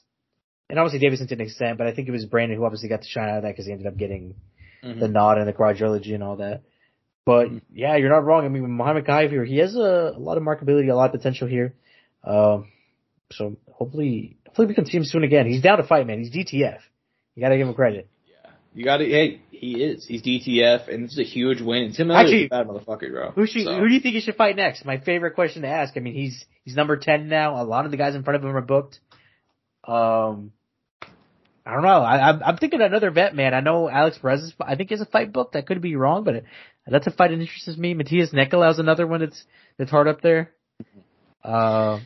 [0.71, 3.03] and obviously Deiveson to an extent, but I think it was Brandon who obviously got
[3.03, 4.37] to shine out of that because he ended up getting
[4.85, 5.01] mm-hmm.
[5.01, 6.63] the nod and the quadrilogy and all that.
[7.25, 7.59] But mm-hmm.
[7.73, 8.45] yeah, you're not wrong.
[8.45, 11.19] I mean, Muhammad Mokaev here, he has a, a lot of markability, a lot of
[11.19, 11.75] potential here.
[12.23, 12.69] Um,
[13.33, 15.47] so hopefully, hopefully we can see him soon again.
[15.47, 16.19] He's down to fight, man.
[16.19, 16.79] He's DTF.
[17.35, 18.09] You got to give him credit.
[18.27, 19.05] Yeah, you got to.
[19.05, 20.07] Hey, he is.
[20.07, 21.85] He's DTF, and this is a huge win.
[21.85, 23.31] And Tim Elliott's a bad motherfucker, bro.
[23.33, 23.79] Who should, so.
[23.79, 24.85] Who do you think he should fight next?
[24.87, 25.95] My favorite question to ask.
[25.97, 27.61] I mean, he's he's number ten now.
[27.61, 28.99] A lot of the guys in front of him are booked.
[29.85, 30.53] Um,
[31.67, 32.01] I don't know.
[32.01, 33.53] I, I'm, I'm thinking another vet, man.
[33.53, 35.53] I know Alex Perez is, I think he has a fight booked.
[35.53, 36.45] That could be wrong, but it,
[36.87, 37.93] that's a fight that interests me.
[37.93, 39.45] Matias Matthias is another one that's,
[39.77, 40.53] that's hard up there.
[41.43, 42.01] Uh,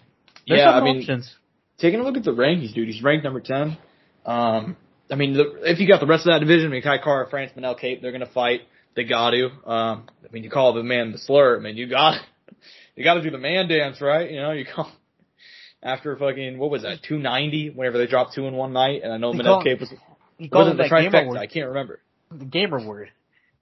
[0.46, 1.34] yeah, I mean, options.
[1.80, 3.78] Taking a look at the rankings, dude, he's ranked number 10.
[4.26, 4.76] Um,
[5.10, 7.28] I mean, the, if you got the rest of that division, I mean, Kai Kara,
[7.28, 8.60] France, Manel Kape, they're going to fight.
[8.94, 9.46] They got to.
[9.66, 11.56] Um, I mean, you call the man the slur.
[11.56, 12.20] I mean, you got,
[12.96, 14.30] you got to do the man dance, right?
[14.30, 14.92] You know, you call,
[15.82, 19.16] after fucking what was that 290 whenever they dropped two in one night, and I
[19.16, 19.92] know Manel Kape was
[20.36, 21.36] He called was him it the trifecta?
[21.38, 22.00] I can't remember.
[22.30, 23.10] The gamer word.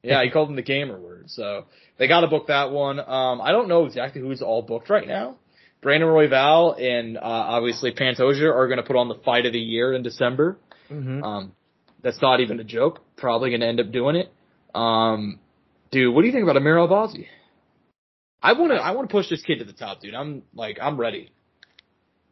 [0.02, 1.30] Yeah, he called him the gamer word.
[1.30, 1.66] So
[1.98, 3.00] they got to book that one.
[3.00, 5.36] Um, I don't know exactly who's all booked right now.
[5.80, 9.60] Brandon Royval and uh, obviously Pantoja are going to put on the fight of the
[9.60, 10.58] year in December.
[10.90, 11.22] Mm-hmm.
[11.22, 11.52] Um,
[12.02, 13.00] that's not even a joke.
[13.16, 14.32] Probably going to end up doing it.
[14.74, 15.40] Um,
[15.90, 17.26] dude, what do you think about Amir Albazi?
[18.40, 20.14] I want to I want to push this kid to the top, dude.
[20.14, 21.32] I'm like I'm ready.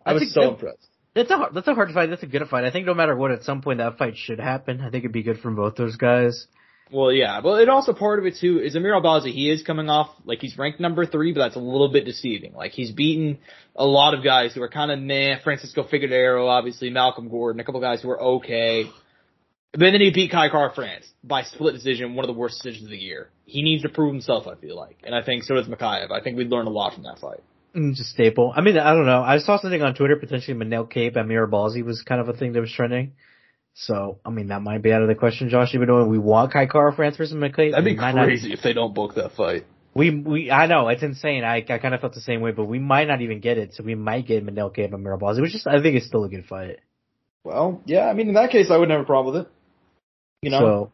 [0.05, 0.87] I I was so impressed.
[1.15, 2.11] That's a hard, that's a hard fight.
[2.11, 2.65] That's a good fight.
[2.65, 4.81] I think no matter what, at some point that fight should happen.
[4.81, 6.47] I think it'd be good from both those guys.
[6.90, 9.33] Well, yeah, but it also part of it too is Amir Albazi.
[9.33, 12.55] He is coming off like he's ranked number three, but that's a little bit deceiving.
[12.55, 13.38] Like he's beaten
[13.75, 15.40] a lot of guys who are kind of meh.
[15.42, 18.85] Francisco Figueroa, obviously Malcolm Gordon, a couple guys who are okay.
[19.72, 22.90] But then he beat Kai Kara-France by split decision, one of the worst decisions of
[22.90, 23.31] the year.
[23.44, 26.11] He needs to prove himself, I feel like, and I think so does Mokaev.
[26.11, 27.42] I think we'd learn a lot from that fight.
[27.77, 28.53] Mm, Just staple.
[28.57, 29.22] I mean, I don't know.
[29.22, 32.53] I saw something on Twitter potentially Manel Kape Amir Albazi was kind of a thing
[32.53, 33.12] that was trending.
[33.79, 35.75] So, I mean, that might be out of the question, Josh.
[35.75, 37.73] Even though we want Kai Kara-France versus McCabe.
[37.73, 39.67] That'd be we might not- crazy if they don't book that fight.
[39.95, 41.45] we, we, I know, it's insane.
[41.45, 43.75] I, I kind of felt the same way, but we might not even get it.
[43.75, 46.29] So we might get Manel Kape Amir Albazi, which is, I think it's still a
[46.31, 46.79] good fight.
[47.45, 49.53] Well, yeah, I mean in that case, I wouldn't have a problem with it.
[50.43, 50.93] You know, So,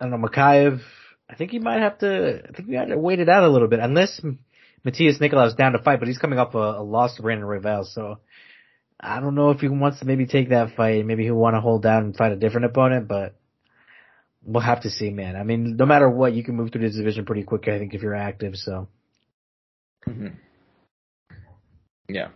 [0.00, 0.80] I don't know, Mokaev,
[1.28, 3.48] I think he might have to, I think we have to wait it out a
[3.48, 4.38] little bit, unless M-
[4.86, 7.84] Matheus Nicolau's down to fight, but he's coming off a, a loss to Brandon Royval,
[7.84, 8.20] so
[8.98, 11.60] I don't know if he wants to maybe take that fight, maybe he'll want to
[11.60, 13.34] hold down and fight a different opponent, but
[14.42, 15.36] we'll have to see, man.
[15.36, 17.92] I mean, no matter what, you can move through this division pretty quick, I think,
[17.92, 18.88] if you're active, so.
[20.04, 20.28] hmm
[22.08, 22.28] Yeah.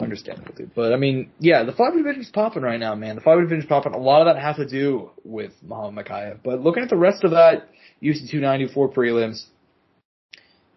[0.00, 0.74] Understandable, dude.
[0.74, 3.14] But I mean, yeah, the five division's popping right now, man.
[3.14, 3.94] The five division's popping.
[3.94, 6.40] A lot of that has to do with Muhammad Mokaev.
[6.44, 7.68] But looking at the rest of that
[8.02, 9.44] UFC 294 prelims,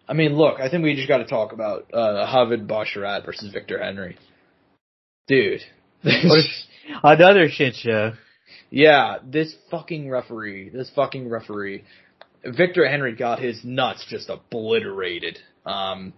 [0.08, 3.52] I mean, look, I think we just got to talk about uh, Javid Basharat versus
[3.52, 4.16] Victor Henry.
[5.28, 5.60] Dude.
[7.02, 8.12] Another shit show.
[8.70, 11.84] Yeah, this fucking referee, this fucking referee,
[12.44, 15.38] Victor Henry got his nuts just obliterated.
[15.64, 16.12] Um,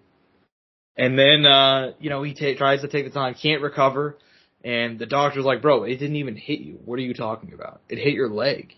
[0.96, 4.16] and then, uh, you know, he ta- tries to take the time, can't recover,
[4.64, 6.79] and the doctor's like, bro, it didn't even hit you.
[6.85, 7.81] What are you talking about?
[7.88, 8.75] It hit your leg.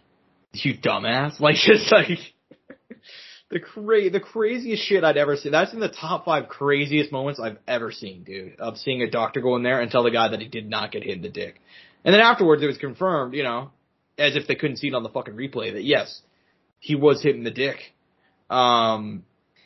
[0.53, 1.35] You dumbass.
[1.41, 2.19] Like, just like,
[3.53, 5.53] the cra- the craziest shit I'd ever seen.
[5.53, 9.41] That's in the top five craziest moments I've ever seen, dude, of seeing a doctor
[9.43, 11.29] go in there and tell the guy that he did not get hit in the
[11.29, 11.61] dick.
[12.05, 13.71] And then afterwards, it was confirmed, you know,
[14.19, 16.23] as if they couldn't see it on the fucking replay that yes,
[16.79, 17.77] he was hitting the dick.
[18.49, 19.23] Um,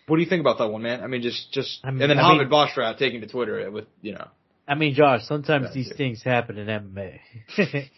[0.09, 1.03] what do you think about that one, man?
[1.03, 4.13] I mean, just, just, I mean- and then I Hamid taking to Twitter with, you
[4.13, 4.29] know,
[4.69, 7.21] I mean, Josh, sometimes these things happen in MMA.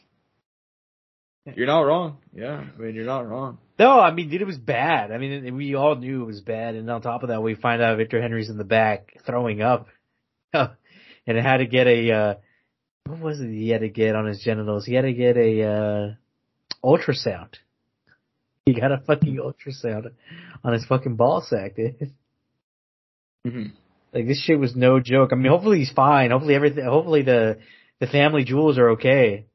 [1.57, 2.19] you're not wrong.
[2.35, 3.57] Yeah, I mean, you're not wrong.
[3.79, 5.13] No, I mean, dude, it was bad.
[5.13, 7.81] I mean, we all knew it was bad, and on top of that, we find
[7.81, 9.87] out Victor Henry's in the back throwing up,
[10.53, 10.69] and
[11.27, 12.35] it had to get a uh,
[13.07, 13.51] what was it?
[13.51, 14.85] He had to get on his genitals.
[14.85, 16.15] He had to get a uh,
[16.85, 17.55] ultrasound.
[18.67, 20.11] He got a fucking ultrasound
[20.65, 22.13] on his fucking ball sack, dude.
[23.47, 23.67] hmm
[24.13, 25.31] Like this shit was no joke.
[25.33, 26.33] I mean, hopefully he's fine.
[26.33, 26.85] Hopefully everything.
[26.85, 27.59] Hopefully the
[28.01, 29.47] the family jewels are okay.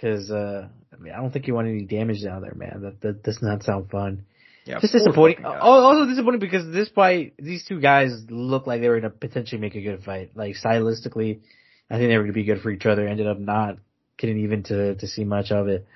[0.00, 2.82] Cause uh, I mean, I don't think you want any damage down there, man.
[2.82, 4.24] That that does not sound fun.
[4.64, 5.44] Yeah, Just disappointing.
[5.44, 9.60] Oh, also disappointing because this fight, these two guys look like they were gonna potentially
[9.60, 10.32] make a good fight.
[10.34, 11.40] Like stylistically,
[11.88, 13.06] I think they were gonna be good for each other.
[13.06, 13.78] Ended up not
[14.18, 15.86] getting even to to see much of it.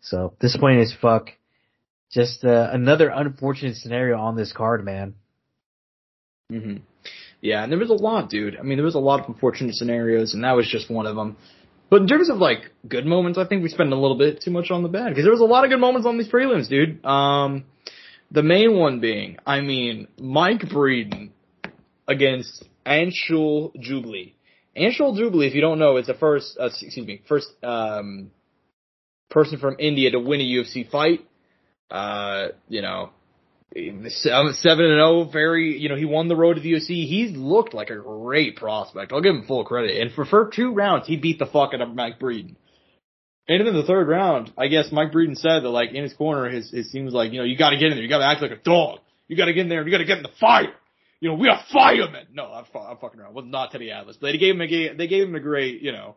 [0.00, 1.30] So disappointing as fuck.
[2.10, 5.14] Just uh, another unfortunate scenario on this card, man.
[6.48, 6.76] hmm
[7.40, 8.56] Yeah, and there was a lot, dude.
[8.56, 11.16] I mean, there was a lot of unfortunate scenarios, and that was just one of
[11.16, 11.36] them.
[11.90, 14.50] But in terms of like good moments, I think we spend a little bit too
[14.50, 16.68] much on the bad because there was a lot of good moments on these prelims,
[16.68, 17.04] dude.
[17.04, 17.64] Um,
[18.30, 21.30] the main one being, I mean, Mike Breeden
[22.08, 24.32] against Anshul Jubli.
[24.76, 28.30] Anshul Jubli, if you don't know, is the first, uh, excuse me, first um,
[29.30, 31.20] person from India to win a UFC fight.
[31.90, 33.10] Uh, you know,
[33.74, 35.24] seven and zero.
[35.24, 37.06] Very, you know, he won the road to the UFC.
[37.06, 39.12] He's looked like a great prospect.
[39.12, 40.00] I'll give him full credit.
[40.00, 42.56] And for for two rounds, he beat the fuck out of Mike Breeden.
[43.46, 46.48] And in the third round, I guess Mike Breeden said that like in his corner,
[46.48, 48.02] his it seems like, you know, you got to get in there.
[48.02, 49.00] You got to act like a dog.
[49.28, 49.84] You got to get in there.
[49.84, 50.72] You got to get in the fire.
[51.20, 52.26] You know, we are firemen.
[52.32, 53.34] No, I'm, I'm fucking around.
[53.34, 54.16] Was not Teddy Atlas.
[54.20, 56.16] But they gave him a they gave him a great, you know,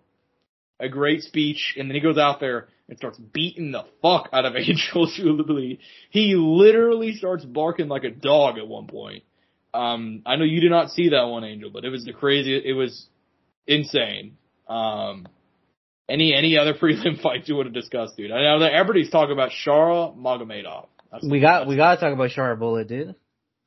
[0.79, 4.45] a great speech, and then he goes out there and starts beating the fuck out
[4.45, 5.79] of Anshul Jubli.
[6.09, 9.23] He literally starts barking like a dog at one point.
[9.73, 12.55] Um, I know you did not see that one, Angel, but it was the crazy.
[12.55, 13.07] It was
[13.67, 14.37] insane.
[14.67, 15.27] Um,
[16.09, 18.31] any any other prelim fights you want to discuss, dude?
[18.31, 20.87] I know that everybody's talking about Shara Magomedov.
[21.11, 23.15] That's, We got we got to talk about Shara Bullet, dude.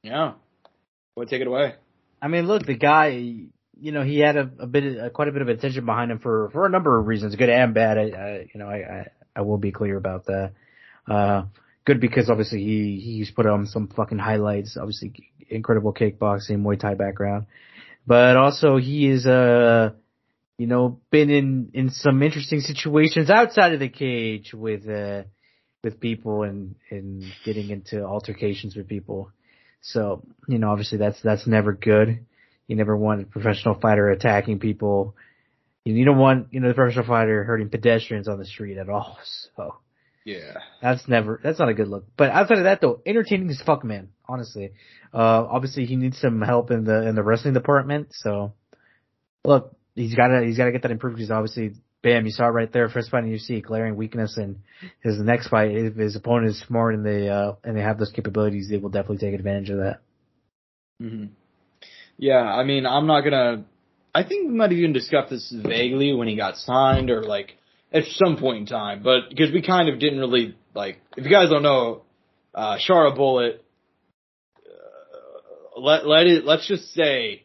[0.02, 0.32] yeah.
[1.16, 1.74] Well, take it away.
[2.22, 3.46] I mean, look, the guy,
[3.80, 6.18] you know, he had a, a bit, of, quite a bit of attention behind him
[6.18, 7.98] for for a number of reasons, good and bad.
[7.98, 9.06] I, I you know, I, I
[9.36, 10.52] I will be clear about that.
[11.08, 11.44] Uh,
[11.84, 14.76] good because obviously he he's put on some fucking highlights.
[14.76, 17.46] Obviously, incredible kickboxing, Muay Thai background,
[18.06, 19.90] but also he is uh
[20.58, 25.22] you know been in in some interesting situations outside of the cage with uh
[25.82, 29.30] with people and and getting into altercations with people.
[29.80, 32.26] So you know obviously that's that's never good.
[32.70, 35.16] You never want a professional fighter attacking people.
[35.84, 39.18] You don't want you know the professional fighter hurting pedestrians on the street at all.
[39.56, 39.74] So
[40.24, 40.58] yeah.
[40.80, 42.04] That's never, that's not a good look.
[42.16, 44.10] But outside of that though, entertaining as fuck, man.
[44.28, 44.70] Honestly.
[45.12, 48.08] Uh, obviously he needs some help in the, in the wrestling department.
[48.12, 48.52] So
[49.44, 51.72] look, he's gotta, he's gotta get that improved because obviously,
[52.04, 52.88] bam, you saw it right there.
[52.88, 54.60] First fight in UFC, glaring weakness and
[55.02, 58.12] his next fight, if his opponent is smart and they, uh, and they have those
[58.12, 60.00] capabilities, they will definitely take advantage of that.
[61.00, 61.24] hmm
[62.20, 63.64] Yeah, I mean, I'm not gonna,
[64.14, 67.56] I think we might have even discussed this vaguely when he got signed or like,
[67.92, 71.00] at some point in time, but because we kind of didn't really like.
[71.16, 72.02] If you guys don't know,
[72.54, 73.64] uh, Shara Bullet,
[74.66, 76.44] uh, let let it.
[76.44, 77.42] Let's just say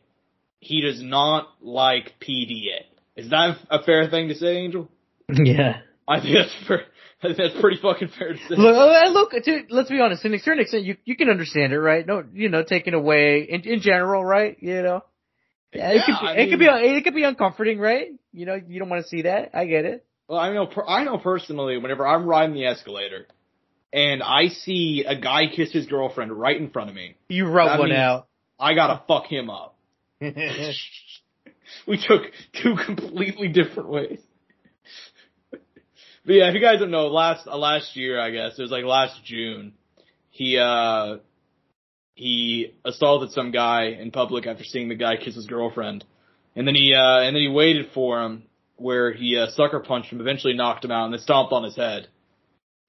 [0.60, 2.82] he does not like PDA.
[3.16, 4.90] Is that a fair thing to say, Angel?
[5.30, 5.78] Yeah.
[6.08, 6.82] I think that's.
[7.24, 8.56] I think that's pretty fucking fair to say.
[8.56, 10.22] Look, uh, look, dude, let's be honest.
[10.24, 12.06] To a certain extent, you you can understand it, right?
[12.06, 14.58] No, you know, taken away in in general, right?
[14.60, 15.02] You know,
[15.74, 18.10] yeah, it Yeah, could be, I it could be mean- it could be uncomforting, right?
[18.34, 19.52] You know, you don't want to see that.
[19.54, 20.06] I get it.
[20.28, 23.28] Well, I know, I know personally, whenever I'm riding the escalator
[23.94, 27.80] and I see a guy kiss his girlfriend right in front of me, You rub
[27.80, 28.28] one out.
[28.60, 29.78] I gotta fuck him up.
[31.88, 32.24] we took
[32.62, 34.20] two completely different ways.
[36.26, 38.72] But yeah, if you guys don't know, last uh, last year, I guess it was
[38.72, 39.74] like last June,
[40.30, 41.18] he uh
[42.16, 46.04] he assaulted some guy in public after seeing the guy kiss his girlfriend,
[46.56, 48.44] and then he uh and then he waited for him
[48.78, 51.76] where he uh, sucker punched him, eventually knocked him out, and then stomped on his
[51.76, 52.08] head.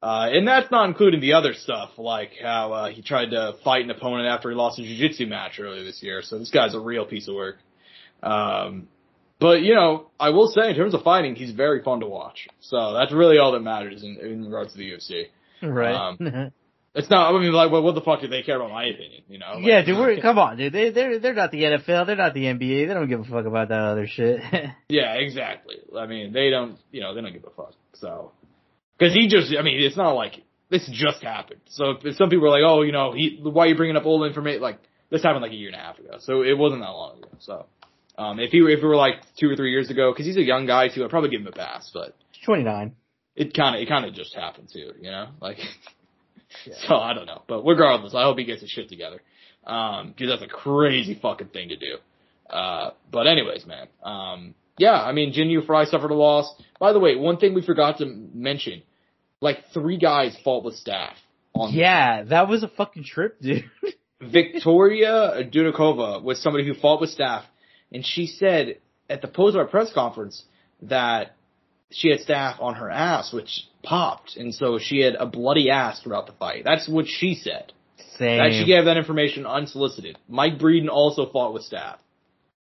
[0.02, 3.82] Uh, and that's not including the other stuff, like how uh, he tried to fight
[3.82, 6.22] an opponent after he lost a jiu-jitsu match earlier this year.
[6.22, 7.56] So this guy's a real piece of work.
[8.22, 8.88] Um,
[9.38, 12.48] but you know, I will say in terms of fighting, he's very fun to watch.
[12.60, 15.26] So that's really all that matters in, in regards to the UFC.
[15.62, 15.94] right.
[15.94, 16.52] Um,
[16.96, 17.30] It's not.
[17.30, 19.22] I mean, like, what, what the fuck do they care about my opinion?
[19.28, 19.56] You know?
[19.56, 20.72] Like, yeah, dude, we're, come on, dude.
[20.72, 22.06] They they're they're not the NFL.
[22.06, 22.88] They're not the NBA.
[22.88, 24.40] They don't give a fuck about that other shit.
[24.88, 25.76] Yeah, exactly.
[25.98, 27.74] I mean, they don't, you know, they don't give a fuck.
[27.94, 28.32] So,
[28.98, 31.60] because he just, I mean, it's not like this just happened.
[31.66, 34.06] So if some people are like, oh, you know, he, why are you bringing up
[34.06, 34.62] old information?
[34.62, 34.78] Like
[35.10, 37.28] this happened like a year and a half ago, so it wasn't that long ago.
[37.40, 37.66] So,
[38.18, 40.36] um, if he were, if it were like two or three years ago, because he's
[40.36, 41.90] a young guy too, I'd probably give him a pass.
[41.92, 42.96] But Twenty nine.
[43.34, 45.58] it kind of, it kind of just happened too, you know, like.
[46.88, 49.20] So I don't know, but regardless, I hope he gets his shit together.
[49.66, 51.96] Um, cause that's a crazy fucking thing to do.
[52.48, 56.54] Uh, but anyways, man, um, yeah, I mean, Jinh Yu Frey suffered a loss.
[56.78, 58.82] By the way, one thing we forgot to mention,
[59.40, 61.14] like three guys fought with staph
[61.52, 63.64] on Yeah, that was a fucking trip, dude.
[64.22, 67.42] Victoria Dudakova was somebody who fought with staph,
[67.92, 68.78] and she said
[69.08, 70.44] at the post our press conference
[70.82, 71.36] that
[71.90, 76.00] she had staph on her ass, which popped, and so she had a bloody ass
[76.02, 76.62] throughout the fight.
[76.64, 77.72] That's what she said.
[78.18, 78.38] Same.
[78.38, 80.18] That she gave that information unsolicited.
[80.28, 81.98] Mike Breeden also fought with staph.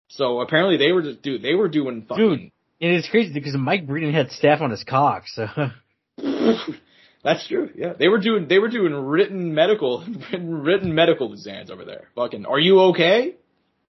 [0.08, 2.40] So apparently they were just dude, they were doing fucking Dude.
[2.80, 5.46] And it's crazy because Mike Breeden had staph on his cock, so
[7.24, 7.70] That's true.
[7.76, 12.08] Yeah, they were doing they were doing written medical written, written medical exams over there.
[12.16, 13.36] Fucking, are you okay?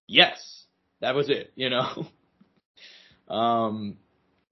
[0.08, 0.53] Yes,
[1.04, 1.52] that was it.
[1.56, 2.08] You know,
[3.34, 3.98] um,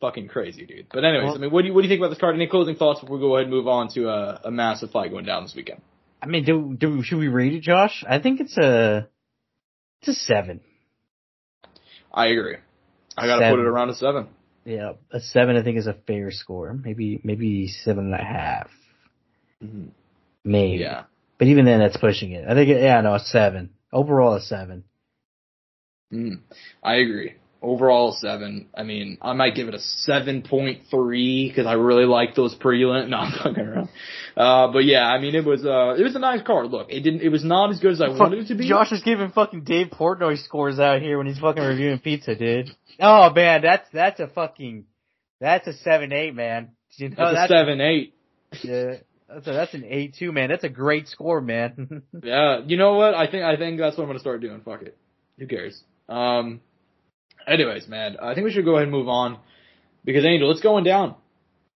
[0.02, 0.88] fucking crazy, dude.
[0.92, 2.36] But anyways, Well- I mean, what do you what do you think about this card?
[2.36, 5.12] Any closing thoughts before we go ahead and move on to a, a massive fight
[5.12, 5.82] going down this weekend?
[6.22, 8.04] I mean, do do should we rate it, Josh?
[8.08, 9.08] I think it's a
[10.02, 10.62] it's a seven.
[12.14, 12.58] I agree.
[13.18, 14.28] I gotta put it around a seven.
[14.66, 16.74] Yeah, a seven I think is a fair score.
[16.74, 18.70] Maybe maybe seven and a half.
[20.44, 20.78] Maybe.
[20.78, 21.04] Yeah.
[21.38, 22.46] But even then, that's pushing it.
[22.48, 24.84] I think yeah, no, a seven overall a seven.
[26.12, 26.40] Mm,
[26.84, 27.36] I agree.
[27.64, 28.70] Overall seven.
[28.76, 32.56] I mean, I might give it a seven point three because I really like those
[32.56, 33.08] prelim.
[33.10, 33.90] No, I'm fucking around.
[34.36, 36.72] Uh, but yeah, I mean, it was uh, it was a nice card.
[36.72, 37.22] Look, it didn't.
[37.22, 38.68] It was not as good as I wanted it to be.
[38.68, 42.72] Josh is giving fucking Dave Portnoy scores out here when he's fucking reviewing pizza, dude.
[43.00, 44.86] Oh man, that's that's a fucking
[45.40, 46.72] that's a seven eight, man.
[46.96, 48.16] You know That's a seven eight.
[48.64, 48.96] Yeah,
[49.30, 50.50] that's a, that's an eight two, man.
[50.50, 52.02] That's a great score, man.
[52.24, 53.14] Yeah, you know what?
[53.14, 54.62] I think I think that's what I'm gonna start doing.
[54.62, 54.98] Fuck it.
[55.38, 55.84] Who cares?
[56.12, 56.62] Um.
[57.48, 59.40] Anyways, man, I think we should go ahead and move on
[60.06, 61.16] because Angel, it's going down.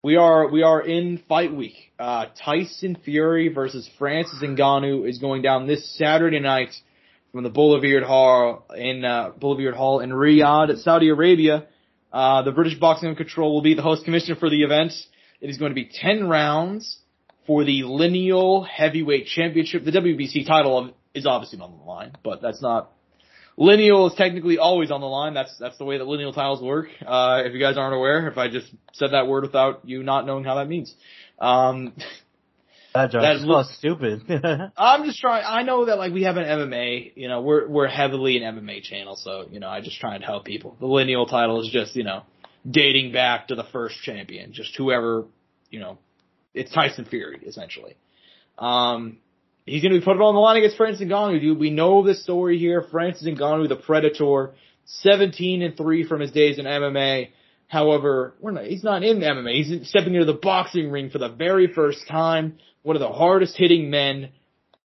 [0.02, 1.74] We are we are in fight week.
[1.98, 6.74] Uh, Tyson Fury versus Francis Ngannou is going down this Saturday night
[7.32, 11.66] from the Boulevard Hall in uh, Boulevard Hall in Riyadh, at Saudi Arabia.
[12.12, 14.92] Uh, the British Boxing Control will be the host commissioner for the event.
[15.40, 16.98] It is going to be 10 rounds
[17.46, 19.84] for the lineal heavyweight championship.
[19.84, 22.92] The WBC title is obviously on the line, but that's not
[23.56, 25.34] lineal is technically always on the line.
[25.34, 26.88] That's that's the way that lineal titles work.
[27.04, 30.26] Uh, if you guys aren't aware, if I just said that word without you not
[30.26, 30.94] knowing how that means.
[31.38, 31.94] Um,
[32.94, 34.22] that That's so stupid.
[34.76, 35.44] I'm just trying.
[35.46, 37.12] I know that like we have an MMA.
[37.16, 40.24] You know, we're we're heavily an MMA channel, so you know, I just try and
[40.24, 40.76] help people.
[40.80, 42.22] The lineal title is just you know
[42.68, 45.24] dating back to the first champion, just whoever
[45.70, 45.98] you know.
[46.54, 47.96] It's Tyson Fury essentially.
[48.58, 49.18] Um,
[49.66, 51.58] he's going to be put on the line against Francis Ngannou, dude.
[51.58, 52.86] We know the story here.
[52.90, 54.54] Francis Ngannou, the Predator,
[54.86, 57.28] 17 and 3 from his days in MMA.
[57.68, 59.64] However, not, he's not in MMA.
[59.64, 62.58] He's stepping into the boxing ring for the very first time.
[62.82, 64.30] One of the hardest hitting men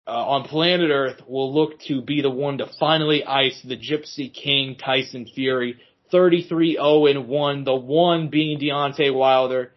[0.06, 4.32] uh, on planet Earth will look to be the one to finally ice the Gypsy
[4.32, 5.78] King Tyson Fury.
[6.12, 9.72] 33-0 1, the one being Deontay Wilder.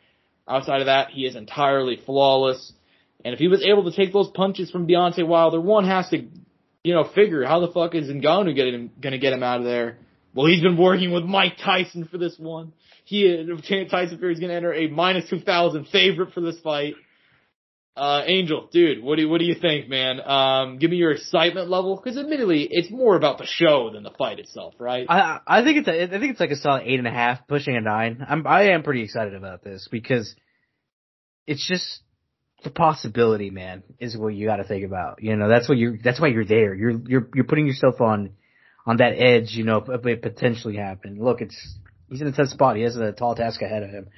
[0.47, 2.73] Outside of that, he is entirely flawless.
[3.23, 6.27] And if he was able to take those punches from Deontay Wilder, one has to,
[6.83, 9.97] you know, figure how the fuck is Ngannou getting gonna get him out of there?
[10.33, 12.73] Well, he's been working with Mike Tyson for this one.
[13.03, 13.45] He,
[13.89, 16.95] Tyson Fury is gonna enter a minus 2000 favorite for this fight.
[17.95, 20.21] Uh, Angel, dude, what do you, what do you think, man?
[20.21, 24.11] Um, give me your excitement level, because admittedly, it's more about the show than the
[24.11, 25.05] fight itself, right?
[25.09, 27.45] I I think it's a, I think it's like a solid eight and a half,
[27.49, 28.25] pushing a nine.
[28.27, 30.33] I'm I am pretty excited about this because
[31.47, 32.01] it's just
[32.63, 35.21] the possibility, man, is what you got to think about.
[35.23, 35.97] You know, that's what you're.
[36.03, 36.73] That's why you're there.
[36.73, 38.31] You're you're you're putting yourself on
[38.85, 39.51] on that edge.
[39.51, 41.17] You know, of it potentially happen.
[41.19, 41.77] Look, it's
[42.09, 42.75] he's in a tough spot.
[42.75, 44.09] He has a tall task ahead of him.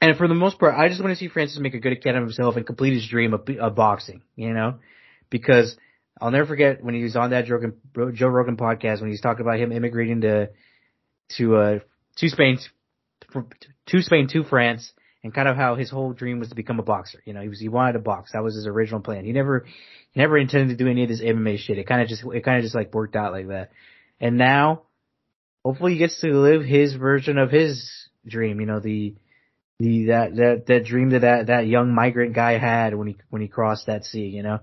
[0.00, 2.18] And for the most part, I just want to see Francis make a good account
[2.18, 4.20] of himself and complete his dream of, of boxing.
[4.34, 4.78] You know,
[5.30, 5.76] because
[6.20, 9.14] I'll never forget when he was on that Joe Rogan, Joe Rogan podcast when he
[9.14, 10.50] was talking about him immigrating to
[11.38, 11.78] to uh
[12.16, 12.58] to Spain
[13.86, 14.92] to Spain to France
[15.22, 17.20] and kind of how his whole dream was to become a boxer.
[17.24, 18.32] You know, he was he wanted to box.
[18.32, 19.24] That was his original plan.
[19.24, 19.66] He never
[20.12, 21.78] he never intended to do any of this MMA shit.
[21.78, 23.70] It kind of just it kind of just like worked out like that.
[24.20, 24.82] And now,
[25.64, 27.90] hopefully, he gets to live his version of his
[28.26, 28.60] dream.
[28.60, 29.14] You know, the
[29.78, 33.42] the that that that dream that that that young migrant guy had when he when
[33.42, 34.26] he crossed that sea.
[34.26, 34.60] You know,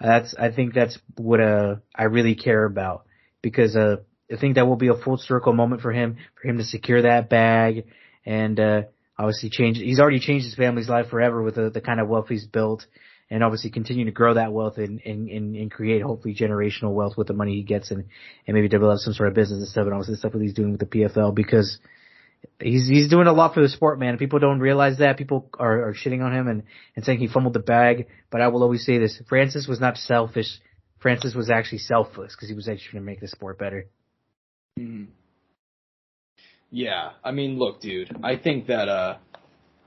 [0.00, 3.06] that's I think that's what uh I really care about
[3.42, 3.96] because uh
[4.32, 7.02] I think that will be a full circle moment for him for him to secure
[7.02, 7.86] that bag
[8.24, 8.82] and uh
[9.18, 9.80] obviously changed.
[9.80, 12.86] He's already changed his family's life forever with the, the kind of wealth he's built,
[13.30, 17.16] and obviously continue to grow that wealth and, and, and, and create hopefully generational wealth
[17.16, 18.04] with the money he gets, and
[18.46, 19.84] and maybe develop some sort of business and stuff.
[19.84, 21.78] And obviously the stuff that he's doing with the PFL because
[22.60, 24.18] he's he's doing a lot for the sport, man.
[24.18, 25.16] People don't realize that.
[25.16, 26.62] People are, are shitting on him and,
[26.94, 28.06] and saying he fumbled the bag.
[28.30, 30.48] But I will always say this: Francis was not selfish.
[30.98, 33.86] Francis was actually selfless because he was actually trying to make the sport better.
[34.78, 35.12] Mm-hmm.
[36.76, 39.16] Yeah, I mean, look, dude, I think that uh,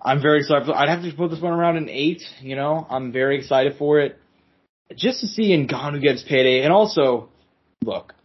[0.02, 0.72] I'm very excited.
[0.72, 2.24] I'd have to put this one around an eight.
[2.42, 4.18] You know, I'm very excited for it,
[4.96, 7.30] just to see Ngannou gets payday, and also,
[7.84, 8.16] look,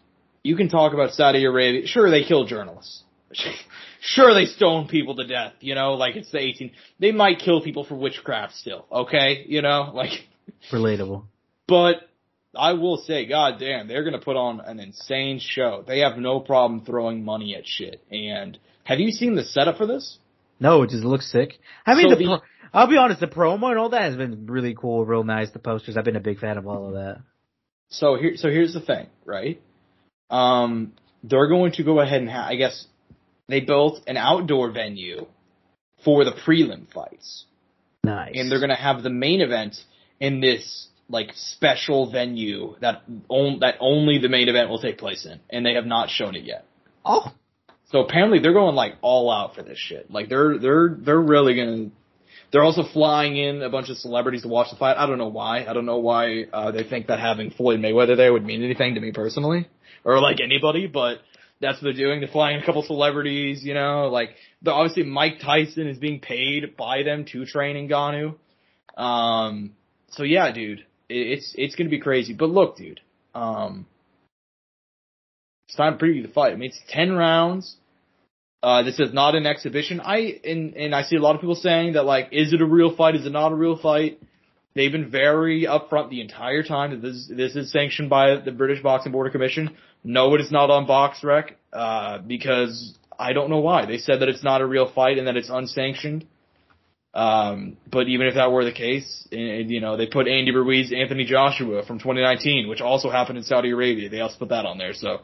[0.42, 1.86] you can talk about Saudi Arabia.
[1.86, 3.02] Sure, they kill journalists.
[4.00, 5.52] sure, they stone people to death.
[5.60, 6.70] You know, like it's the 18.
[6.98, 8.86] They might kill people for witchcraft still.
[8.90, 10.26] Okay, you know, like
[10.72, 11.24] relatable.
[11.68, 11.96] But
[12.56, 15.84] I will say, god damn, they're gonna put on an insane show.
[15.86, 18.02] They have no problem throwing money at shit.
[18.10, 20.18] And have you seen the setup for this?
[20.60, 21.58] No, it just looks sick.
[21.84, 22.42] I mean, so the, the pro-
[22.72, 25.50] I'll be honest, the promo and all that has been really cool, real nice.
[25.50, 27.20] The posters, I've been a big fan of all of that.
[27.88, 29.62] So here, so here's the thing, right?
[30.30, 30.92] Um,
[31.22, 32.86] they're going to go ahead and ha- I guess
[33.48, 35.26] they built an outdoor venue
[36.04, 37.44] for the prelim fights.
[38.02, 38.32] Nice.
[38.34, 39.76] And they're going to have the main event
[40.20, 45.26] in this like special venue that on, that only the main event will take place
[45.26, 46.66] in, and they have not shown it yet.
[47.04, 47.32] Oh,
[47.86, 50.10] so apparently they're going like all out for this shit.
[50.10, 51.90] Like they're they're they're really gonna.
[52.50, 54.96] They're also flying in a bunch of celebrities to watch the fight.
[54.96, 55.64] I don't know why.
[55.64, 58.94] I don't know why uh, they think that having Floyd Mayweather there would mean anything
[58.94, 59.68] to me personally,
[60.04, 60.86] or like anybody.
[60.86, 61.18] But
[61.60, 62.20] that's what they're doing.
[62.20, 63.64] They're flying a couple celebrities.
[63.64, 64.30] You know, like
[64.66, 68.36] obviously Mike Tyson is being paid by them to train Ngannou.
[68.96, 69.72] Um.
[70.10, 70.84] So yeah, dude
[71.14, 72.32] it's it's gonna be crazy.
[72.32, 73.00] But look, dude,
[73.34, 73.86] um,
[75.68, 76.52] it's time to preview the fight.
[76.52, 77.76] I mean, it's ten rounds.
[78.62, 80.00] Uh, this is not an exhibition.
[80.00, 82.66] I and and I see a lot of people saying that like, is it a
[82.66, 83.14] real fight?
[83.14, 84.20] Is it not a real fight?
[84.74, 88.82] They've been very upfront the entire time that this this is sanctioned by the British
[88.82, 89.76] Boxing Board of Commission.
[90.02, 93.86] No, it is not on BoxRec uh, because I don't know why.
[93.86, 96.26] They said that it's not a real fight and that it's unsanctioned.
[97.14, 100.92] Um, but even if that were the case, and, you know, they put Andy Ruiz,
[100.92, 104.08] Anthony Joshua from 2019, which also happened in Saudi Arabia.
[104.08, 104.94] They also put that on there.
[104.94, 105.20] So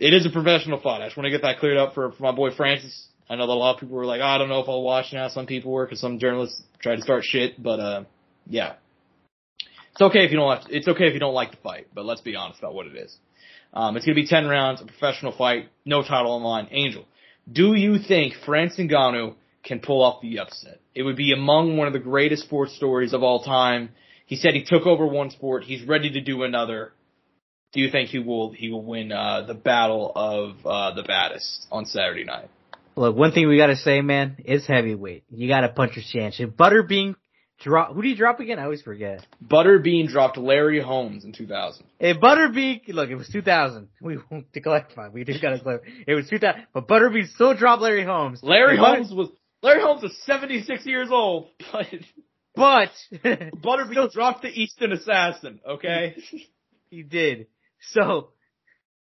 [0.00, 1.00] it is a professional fight.
[1.00, 3.06] I just want to get that cleared up for, for my boy Francis.
[3.30, 4.82] I know that a lot of people were like, oh, I don't know if I'll
[4.82, 5.28] watch now.
[5.28, 8.04] Some people were because some journalists tried to start shit, but, uh,
[8.48, 8.74] yeah.
[9.92, 12.04] It's okay if you don't like, it's okay if you don't like the fight, but
[12.04, 13.16] let's be honest about what it is.
[13.72, 16.66] Um, it's gonna be 10 rounds, a professional fight, no title on line.
[16.72, 17.04] Angel,
[17.50, 20.80] do you think Francis Ngannou can pull off the upset.
[20.94, 23.90] It would be among one of the greatest sports stories of all time.
[24.26, 25.64] He said he took over one sport.
[25.64, 26.92] He's ready to do another.
[27.72, 31.66] Do you think he will he will win uh, the battle of uh, the baddest
[31.70, 32.50] on Saturday night?
[32.96, 35.24] Look, one thing we gotta say, man, is heavyweight.
[35.30, 36.38] You gotta punch your chance.
[36.38, 37.14] If Butterbean
[37.60, 38.58] drop, who did he drop again?
[38.58, 39.26] I always forget.
[39.42, 41.86] Butterbean dropped Larry Holmes in 2000.
[41.98, 43.88] If Butterbean, look, it was 2000.
[44.02, 45.08] We won't to clarify.
[45.08, 45.86] We just gotta clarify.
[46.06, 48.40] It was 2000, but Butterbean still dropped Larry Holmes.
[48.42, 49.28] Larry Holmes was
[49.62, 51.86] Larry Holmes is 76 years old, but
[52.54, 52.90] but
[53.22, 55.60] Butterbean dropped the Easton Assassin.
[55.66, 56.16] Okay,
[56.90, 57.46] he did.
[57.92, 58.30] So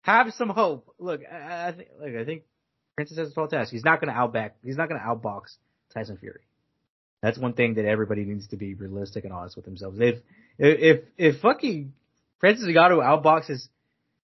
[0.02, 0.94] have some hope.
[0.98, 1.88] Look, I, I think.
[1.98, 2.42] Look, I think
[2.94, 3.72] Francis has a tall task.
[3.72, 4.56] He's not going to outback.
[4.62, 5.56] He's not going to outbox
[5.94, 6.40] Tyson Fury.
[7.22, 9.98] That's one thing that everybody needs to be realistic and honest with themselves.
[10.00, 10.20] If
[10.58, 11.92] if if fucking
[12.38, 13.68] Francis Ngannou outboxes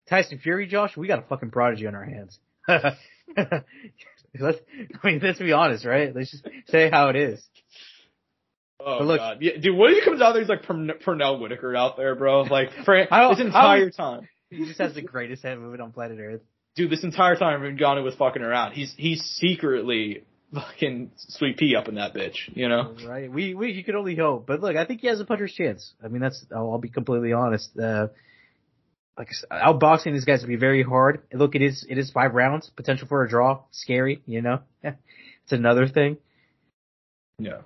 [0.09, 2.39] Tyson Fury, Josh, we got a fucking prodigy on our hands.
[4.39, 4.59] Let's,
[5.03, 6.15] I mean, let's be honest, right?
[6.15, 7.45] Let's just say how it is.
[8.79, 10.41] Oh but look, god, yeah, dude, what if he comes out there?
[10.41, 12.41] He's like Pernell Whitaker out there, bro.
[12.43, 16.41] Like for this entire time, he just has the greatest head movement on planet Earth.
[16.75, 18.71] Dude, this entire time Ngannou was fucking around.
[18.71, 20.23] He's he's secretly
[20.53, 22.95] fucking sweet pea up in that bitch, you know?
[23.05, 23.31] Right.
[23.31, 25.93] We we you could only hope, but look, I think he has a puncher's chance.
[26.03, 27.77] I mean, that's I'll, I'll be completely honest.
[27.77, 28.07] Uh,
[29.17, 31.23] like outboxing these guys would be very hard.
[31.33, 34.59] Look, it is it is five rounds, potential for a draw, scary, you know.
[34.83, 36.17] it's another thing.
[37.39, 37.61] Yeah.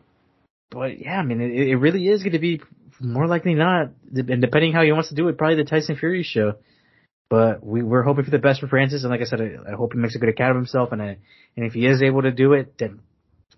[0.72, 2.62] But yeah, I mean, it, it really is going to be
[3.00, 6.24] more likely not, and depending how he wants to do it, probably the Tyson Fury
[6.24, 6.56] show.
[7.30, 9.76] But we we're hoping for the best for Francis, and like I said, I, I
[9.76, 11.18] hope he makes a good account of himself, and I,
[11.56, 13.00] and if he is able to do it, then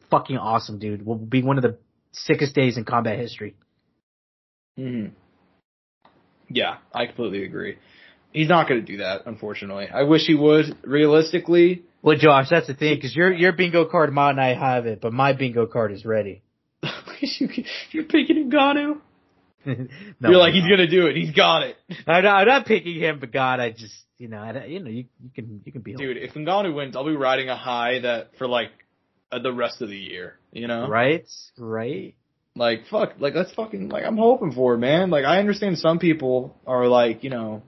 [0.10, 1.06] fucking awesome, dude.
[1.06, 1.78] Will be one of the
[2.12, 3.56] sickest days in combat history.
[4.78, 5.08] Hmm.
[6.50, 7.78] Yeah, I completely agree.
[8.32, 9.88] He's not going to do that, unfortunately.
[9.92, 10.78] I wish he would.
[10.84, 15.02] Realistically, well, Josh, that's the thing because your your bingo card might not have it,
[15.02, 16.42] but my bingo card is ready.
[17.92, 19.00] You're picking Ngannou.
[19.66, 19.76] no,
[20.22, 21.16] You're like he's gonna do it.
[21.16, 21.76] He's got it.
[22.06, 24.90] I'm not, I'm not picking him, but God, I just you know, I, you know,
[24.90, 25.96] you, you can you can be.
[25.96, 28.72] Dude, if Ngannou wins, I'll be riding a high that for like
[29.32, 30.38] uh, the rest of the year.
[30.52, 31.28] You know, right,
[31.58, 32.16] right.
[32.58, 35.10] Like fuck, like that's fucking like I'm hoping for it, man.
[35.10, 37.62] Like I understand some people are like, you know,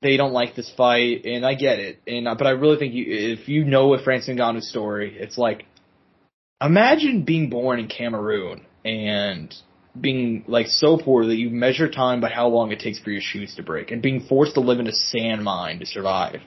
[0.00, 2.00] they don't like this fight, and I get it.
[2.06, 5.36] And uh, but I really think you, if you know a Francis Ngannou's story, it's
[5.36, 5.64] like,
[6.62, 9.52] imagine being born in Cameroon and
[10.00, 13.20] being like so poor that you measure time by how long it takes for your
[13.20, 16.40] shoes to break, and being forced to live in a sand mine to survive.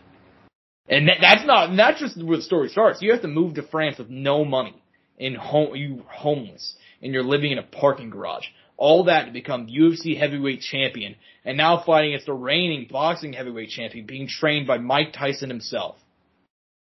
[0.88, 3.02] And that, that's not that's just where the story starts.
[3.02, 4.82] You have to move to France with no money
[5.20, 8.46] and home you homeless and you're living in a parking garage.
[8.78, 13.70] All that to become UFC heavyweight champion and now fighting against the reigning boxing heavyweight
[13.70, 15.98] champion being trained by Mike Tyson himself.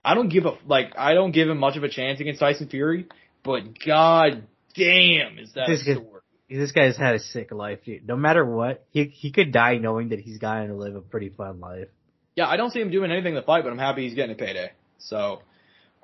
[0.03, 2.69] I don't give a, like, I don't give him much of a chance against Tyson
[2.69, 3.07] Fury,
[3.43, 4.43] but god
[4.75, 6.21] damn is that this a story.
[6.49, 8.07] Guy, this guy's had a sick life, dude.
[8.07, 11.29] No matter what, he, he could die knowing that he's going to live a pretty
[11.29, 11.89] fun life.
[12.35, 14.35] Yeah, I don't see him doing anything in the fight, but I'm happy he's getting
[14.35, 14.71] a payday.
[14.99, 15.41] So,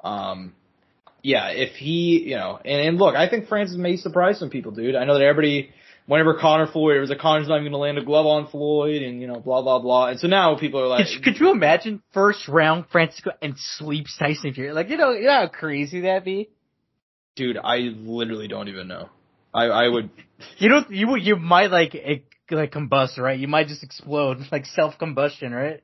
[0.03, 0.53] um,
[1.25, 4.71] yeah, if he, you know, and, and look, I think Francis may surprise some people,
[4.71, 4.95] dude.
[4.95, 5.71] I know that everybody,
[6.05, 8.47] whenever Conor Floyd, it was a Conor's not even going to land a glove on
[8.47, 10.09] Floyd, and you know, blah blah blah.
[10.09, 13.55] And so now people are like, could you, could you imagine first round Francisco and
[13.57, 14.71] sleeps Tyson Fury?
[14.71, 16.51] Like, you know, you know how crazy that'd be.
[17.35, 19.09] Dude, I literally don't even know.
[19.51, 20.11] I I would.
[20.59, 20.91] You don't.
[20.91, 21.95] You you might like
[22.51, 23.39] like combust, right?
[23.39, 25.81] You might just explode, like self combustion, right?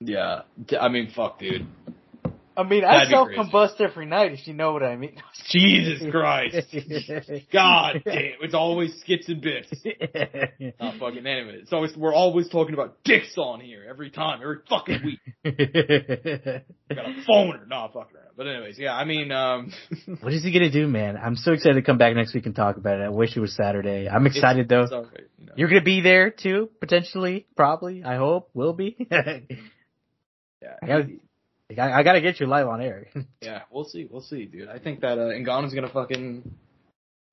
[0.00, 0.42] Yeah,
[0.78, 1.66] I mean, fuck, dude.
[2.58, 5.22] I mean, That'd I self combust every night, if you know what I mean.
[5.48, 6.56] Jesus Christ.
[7.52, 9.68] God damn, it's always skits and bits.
[10.80, 11.60] Not fucking anyway.
[11.62, 15.20] It's always, we're always talking about dicks on here every time, every fucking week.
[15.44, 17.68] Got a phoner.
[17.68, 18.28] Nah, fucking around.
[18.36, 19.72] But anyways, yeah, I mean, um.
[20.20, 21.16] what is he gonna do, man?
[21.16, 23.04] I'm so excited to come back next week and talk about it.
[23.04, 24.08] I wish it was Saturday.
[24.08, 24.98] I'm excited it's, though.
[24.98, 25.52] It's right, you know.
[25.56, 28.96] You're gonna be there too, potentially, probably, I hope, will be.
[29.10, 31.02] yeah.
[31.76, 33.08] I, I gotta get you live on air.
[33.42, 34.08] yeah, we'll see.
[34.10, 34.68] We'll see, dude.
[34.68, 36.50] I think that uh, Ngannou's gonna fucking.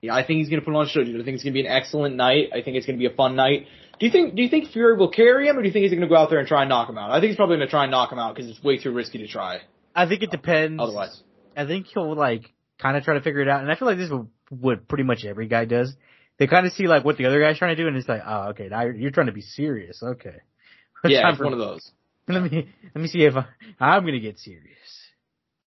[0.02, 1.20] Yeah, I think he's gonna put on a show, dude.
[1.22, 2.50] I think it's gonna be an excellent night.
[2.54, 3.68] I think it's gonna be a fun night.
[4.00, 4.36] Do you think?
[4.36, 6.30] Do you think Fury will carry him, or do you think he's gonna go out
[6.30, 7.12] there and try and knock him out?
[7.12, 9.20] I think he's probably gonna try and knock him out because it's way too risky
[9.20, 9.62] to try.
[9.96, 10.82] I think it depends.
[10.84, 11.22] Otherwise,
[11.56, 13.62] I think he'll like kind of try to figure it out.
[13.62, 14.18] And I feel like this is
[14.50, 15.96] what pretty much every guy does.
[16.38, 18.22] They kind of see like what the other guy's trying to do, and it's like,
[18.26, 20.04] oh, okay, now you're, you're trying to be serious.
[20.04, 20.36] Okay.
[21.06, 21.90] yeah, Time it's for- one of those.
[22.30, 23.46] Let me let me see if I,
[23.80, 24.64] I'm gonna get serious.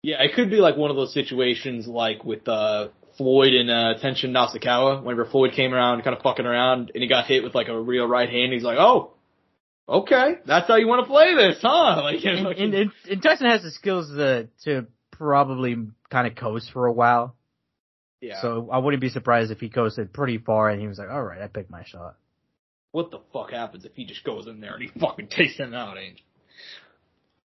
[0.03, 3.95] Yeah, it could be like one of those situations like with uh Floyd and uh
[4.03, 7.55] Tenshin Nasukawa, whenever Floyd came around kind of fucking around and he got hit with
[7.55, 9.15] like a real right hand, he's like, Oh,
[9.89, 12.01] okay, that's how you want to play this, huh?
[12.03, 15.77] Like you know, And, and, and, and Tyson has the skills to to probably
[16.11, 17.35] kind of coast for a while.
[18.21, 18.41] yeah.
[18.43, 21.23] So I wouldn't be surprised if he coasted pretty far and he was like, all
[21.23, 22.17] right, I picked my shot.
[22.93, 25.75] what the fuck happens if he just goes in there and he fucking takes him
[25.75, 26.25] out, Angel?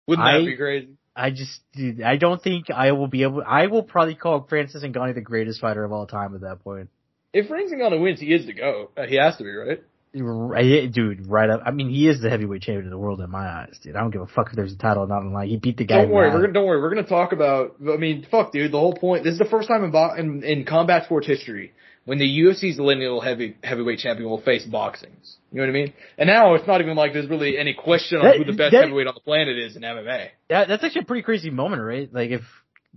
[0.07, 0.89] Wouldn't that I- be crazy?
[1.17, 4.83] I just, dude, I don't think I will be able, I will probably call Francis
[4.83, 6.89] Ngannou the greatest fighter of all time at that point.
[7.33, 8.91] If Frank Ngannou wins, he is the go.
[8.97, 9.81] Uh, he has to be, right?
[10.17, 11.63] Right, Dude, right up.
[11.67, 13.97] I mean, he is the heavyweight champion of the world in my eyes, dude.
[13.97, 15.25] I don't give a fuck if there's a title or not.
[15.25, 16.03] Like, he beat the guy.
[16.03, 16.81] Don't worry, we're gonna don't worry.
[16.81, 17.77] We're gonna talk about.
[17.81, 18.71] I mean, fuck, dude.
[18.71, 19.25] The whole point.
[19.25, 21.73] This is the first time in in, in combat sports history
[22.05, 25.37] when the UFC's lineal heavy heavyweight champion will face boxing's.
[25.51, 25.93] You know what I mean?
[26.19, 28.73] And now it's not even like there's really any question on That- who the best
[28.73, 30.29] that- heavyweight on the planet is in MMA.
[30.49, 32.13] That, that's actually a pretty crazy moment, right?
[32.13, 32.43] Like, if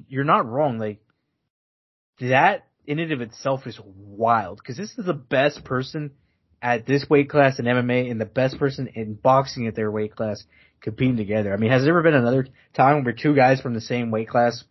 [0.08, 1.00] you're not wrong, like,
[2.20, 4.64] that in and of itself is wild.
[4.64, 6.12] Cause this is the best person
[6.62, 10.16] at this weight class in MMA and the best person in boxing at their weight
[10.16, 10.44] class
[10.82, 11.54] competing together.
[11.54, 14.30] I mean, has there ever been another time where two guys from the same weight
[14.30, 14.64] class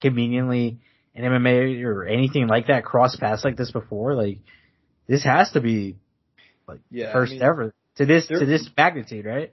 [0.00, 0.80] conveniently
[1.14, 4.14] in MMA or anything like that cross paths like this before?
[4.14, 4.38] Like,
[5.06, 5.96] this has to be
[6.90, 9.52] Yeah, I first mean, ever to this, to this magnitude, right?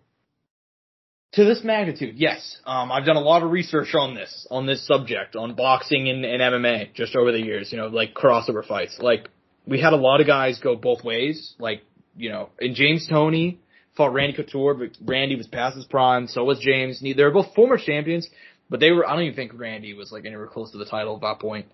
[1.33, 2.57] To this magnitude, yes.
[2.65, 6.25] Um, I've done a lot of research on this, on this subject, on boxing and,
[6.25, 8.97] and MMA just over the years, you know, like crossover fights.
[8.99, 9.29] Like,
[9.65, 11.53] we had a lot of guys go both ways.
[11.59, 11.83] Like,
[12.17, 13.59] you know, and James Toney
[13.95, 17.01] fought Randy Couture, but Randy was past his prime, so was James.
[17.01, 18.29] They were both former champions,
[18.71, 21.13] but they were, I don't even think Randy was like anywhere close to the title
[21.15, 21.67] at that point.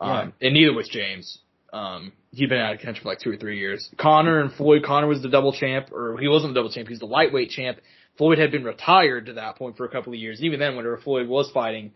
[0.00, 1.38] Um, and neither was James.
[1.72, 3.90] Um, he'd been out of contention for like two or three years.
[3.98, 6.92] Conor and Floyd, Conor was the double champ, or he wasn't the double champ, he
[6.92, 7.78] was the lightweight champ.
[8.16, 10.40] Floyd had been retired to that point for a couple of years.
[10.42, 11.90] Even then, whenever Floyd was fighting,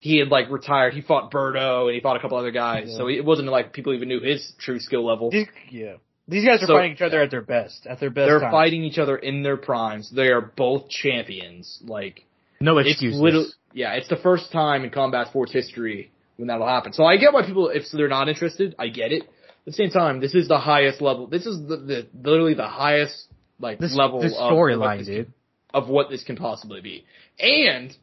[0.00, 0.92] he had like retired.
[0.92, 2.88] He fought Berto and he fought a couple other guys.
[2.88, 2.96] Yeah.
[2.98, 5.30] So it wasn't like people even knew his true skill level.
[5.30, 5.94] These, yeah.
[6.28, 8.28] These guys are So- fighting each other at their best, at their best.
[8.28, 8.50] They're time.
[8.50, 10.10] fighting each other in their primes.
[10.10, 11.80] They are both champions.
[11.86, 12.24] Like
[12.60, 13.20] No it's excuses.
[13.20, 16.92] little, yeah, it's the first time in combat sports history when that'll happen.
[16.92, 19.22] So I get why people, if they're not interested, I get it.
[19.22, 21.26] At the same time, this is the highest level.
[21.28, 23.26] This is the, the literally the highest
[23.60, 25.32] like This, level this of- of storyline, what this dude.
[25.72, 27.04] of what this can possibly be.
[27.38, 27.96] And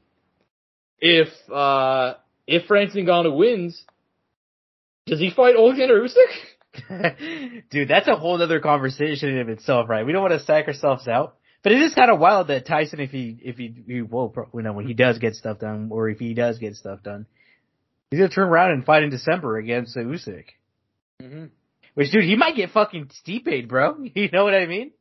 [1.00, 2.14] if uh
[2.48, 3.84] if Francis Ngannou wins,
[5.06, 7.66] does he fight Oleksandr Usyk?
[7.72, 10.06] dude, that's a whole other conversation in itself, right?
[10.06, 11.36] We don't want to psych ourselves out.
[11.62, 14.48] But it is kind of wild that Tyson, if he, if he, he will, pro-
[14.54, 17.26] you know, when he does get stuff done, or if he does get stuff done,
[18.10, 20.46] he's gonna turn around and fight in December against Usyk.
[21.22, 21.46] Mm-hmm.
[21.96, 23.98] Which, dude, he might get fucking Stipe, bro.
[24.16, 24.92] You know what I mean?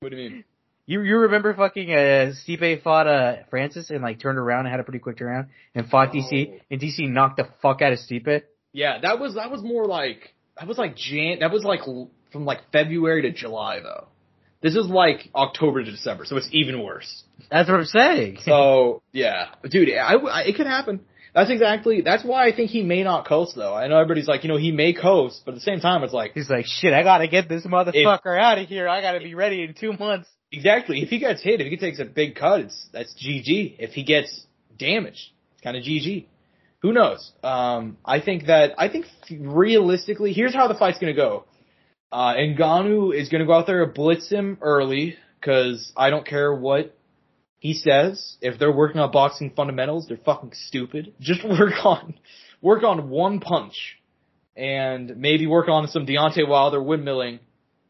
[0.00, 0.44] What do you mean?
[0.88, 4.78] You you remember fucking uh Stipe fought uh Francis and like turned around and had
[4.80, 6.58] a pretty quick turnaround and fought DC Oh.
[6.70, 8.42] and DC knocked the fuck out of Stipe.
[8.72, 11.38] Yeah, that was that was more like that was like Jan.
[11.40, 14.06] That was like l- from like February to July though.
[14.62, 17.24] This is like October to December, so it's even worse.
[17.50, 18.38] That's what I'm saying.
[18.44, 21.00] So yeah, dude, I, I, it could happen.
[21.34, 22.00] That's exactly.
[22.00, 23.74] That's why I think he may not coast though.
[23.74, 26.14] I know everybody's like, you know, he may coast, but at the same time, it's
[26.14, 28.88] like He's like, shit, I gotta get this motherfucker out of here.
[28.88, 30.28] I gotta be ready in two months.
[30.50, 31.02] exactly.
[31.02, 33.76] If he gets hit, if he takes a big cut, it's that's GG.
[33.78, 34.46] If he gets
[34.78, 36.26] damaged, it's kind of GG.
[36.80, 37.32] Who knows?
[37.42, 41.44] Um, I think that I think realistically, here's how the fight's gonna go.
[42.16, 46.54] Uh, Ngannou is gonna go out there and blitz him early because I don't care
[46.54, 46.96] what
[47.58, 48.38] he says.
[48.40, 51.12] If they're working on boxing fundamentals, they're fucking stupid.
[51.20, 52.14] Just work on
[52.62, 53.98] work on one punch
[54.56, 57.40] and maybe work on some Deontay Wilder windmilling,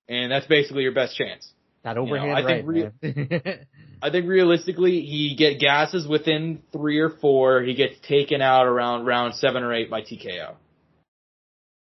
[0.09, 1.49] and that's basically your best chance.
[1.85, 3.35] That know, overhand I right, think.
[4.03, 7.62] I think realistically, he get gasses within three or four.
[7.62, 10.57] He gets taken out around round seven or eight by TKO.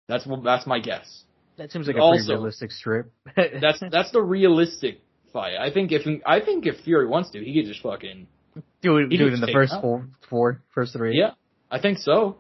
[0.10, 1.25] That's what- that's my guess.
[1.58, 3.12] That seems like a Also- pretty realistic strip.
[3.36, 5.02] That's that's the realistic
[5.34, 5.56] fight.
[5.60, 8.28] I think if I think if Fury wants to, he could just fucking
[8.82, 9.82] do it, do it in the first out.
[9.82, 11.18] four, four, first three.
[11.18, 11.32] yeah.
[11.70, 12.38] I think so.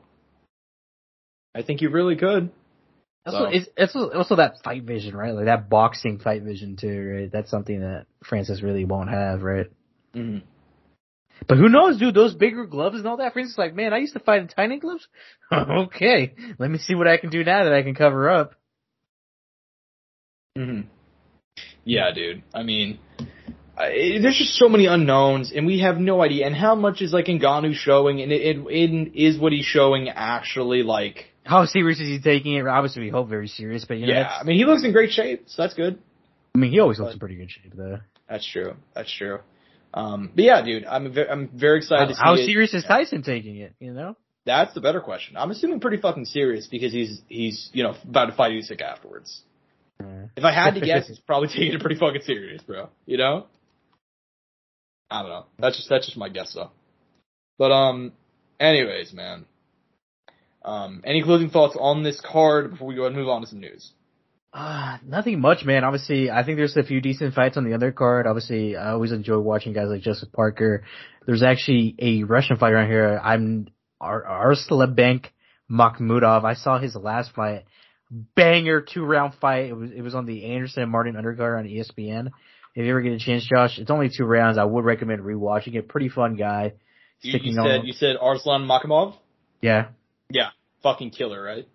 [1.53, 2.51] I think you really could.
[3.25, 5.33] Also, So- it's, it's also that fight vision, right?
[5.33, 7.31] Like that boxing fight vision too, right?
[7.31, 9.67] That's something that Francis really won't have, right?
[10.13, 10.45] Mm-hmm.
[11.47, 12.13] But who knows, dude?
[12.15, 13.33] Those bigger gloves and all that.
[13.33, 15.05] Francis is like, man, I used to fight in tiny gloves.
[15.51, 18.53] okay, let me see what I can do now that I can cover up.
[20.55, 20.81] Hmm
[21.83, 22.43] Yeah, dude.
[22.53, 22.99] I mean,
[23.77, 26.45] I, there's just so many unknowns, and we have no idea.
[26.45, 30.09] And how much is like Ngannou showing, and it, it, it is what he's showing
[30.09, 31.25] actually like.
[31.43, 32.65] How serious is he taking it?
[32.65, 35.11] Obviously, we hope very serious, but you know, yeah, I mean, he looks in great
[35.11, 35.99] shape, so that's good.
[36.55, 37.99] I mean, he always looks in pretty good shape, though.
[38.29, 38.75] That's true.
[38.95, 39.39] That's true.
[39.93, 42.45] Um, but yeah, dude, I'm ve- I'm very excited How, to see how it.
[42.45, 43.75] serious is Tyson taking it?
[43.79, 45.37] You know, That's the better question.
[45.37, 49.41] I'm assuming pretty fucking serious because he's he's you know about to fight Usyk afterwards.
[50.01, 52.89] Uh, If I had to guess, he's probably taking it pretty fucking serious, bro.
[53.05, 53.47] You know?
[55.09, 55.45] I don't know.
[55.59, 56.71] That's just that's just my guess though.
[57.57, 58.13] But um,
[58.59, 59.45] anyways, man.
[60.63, 63.47] Um, any closing thoughts on this card before we go ahead and move on to
[63.47, 63.91] some news?
[64.51, 65.83] Uh, nothing much, man.
[65.83, 68.25] Obviously, I think there's a few decent fights on the other card.
[68.25, 70.83] Obviously, I always enjoy watching guys like Joseph Parker.
[71.27, 73.19] There's actually a Russian fighter on here.
[73.23, 73.67] I'm
[74.01, 75.25] Ar- Arslanbek
[75.69, 76.45] Makhmudov.
[76.45, 77.65] I saw his last fight.
[78.11, 79.65] Banger two round fight.
[79.65, 82.27] It was, it was on the Anderson and Martin undercard on ESPN.
[82.75, 84.57] If you ever get a chance, Josh, it's only two rounds.
[84.57, 85.87] I would recommend rewatching it.
[85.87, 86.73] Pretty fun guy.
[87.21, 89.15] You, you on- said you said Arslan Makamov.
[89.61, 89.87] Yeah.
[90.29, 90.49] Yeah,
[90.83, 91.67] fucking killer, right?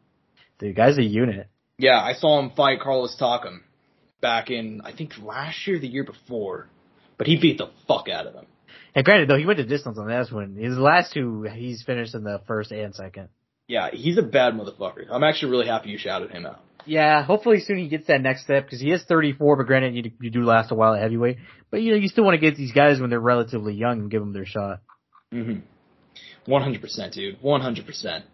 [0.59, 1.49] The guy's a unit.
[1.79, 3.61] Yeah, I saw him fight Carlos Takam
[4.21, 6.69] back in I think last year, or the year before,
[7.17, 8.45] but he beat the fuck out of him.
[8.95, 10.57] And granted though, he went to distance on that one.
[10.57, 13.29] His last two, he's finished in the first and second.
[13.71, 15.07] Yeah, he's a bad motherfucker.
[15.09, 16.59] I'm actually really happy you shouted him out.
[16.87, 20.11] Yeah, hopefully soon he gets that next step because he is 34, but granted you,
[20.21, 21.37] you do last a while at heavyweight.
[21.71, 24.11] But you know, you still want to get these guys when they're relatively young and
[24.11, 24.81] give them their shot.
[25.33, 25.61] Mm-hmm.
[26.51, 27.41] One hundred percent, dude.
[27.41, 28.25] One hundred percent.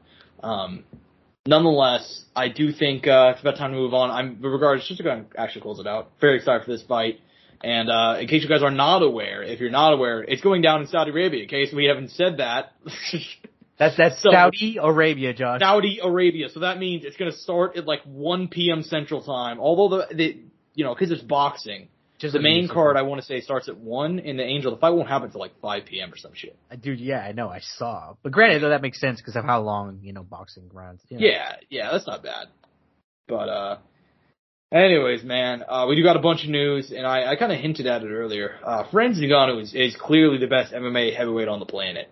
[0.43, 0.85] Um,
[1.47, 4.11] nonetheless, I do think uh, it's about time to move on.
[4.11, 6.13] I'm, regardless, just to go actually close it out.
[6.19, 7.21] Very excited for this fight.
[7.63, 10.63] And uh, in case you guys are not aware, if you're not aware, it's going
[10.63, 11.43] down in Saudi Arabia.
[11.43, 12.73] In case we haven't said that,
[13.79, 15.61] That's that's So- Saudi Arabia, Josh.
[15.61, 16.49] Saudi Arabia.
[16.49, 18.83] So that means it's going to start at like 1 p.m.
[18.83, 19.61] Central Time.
[19.61, 20.37] Although the, the
[20.75, 23.77] you know, because it's boxing, Just the main card I want to say starts at
[23.77, 26.13] 1, and the Angel, the fight won't happen until like 5 p.m.
[26.13, 26.57] or some shit.
[26.71, 28.15] Uh, Dude, yeah, I know, I saw.
[28.23, 31.01] But granted though, that makes sense because of how long you know boxing runs.
[31.09, 31.27] You know.
[31.27, 32.47] Yeah, yeah, that's not bad.
[33.29, 33.79] But uh
[34.73, 37.87] anyways, man, uh we do got a bunch of news and I, I kinda hinted
[37.87, 38.57] at it earlier.
[38.65, 42.11] Uh Franz Ngannou is, is clearly the best MMA heavyweight on the planet.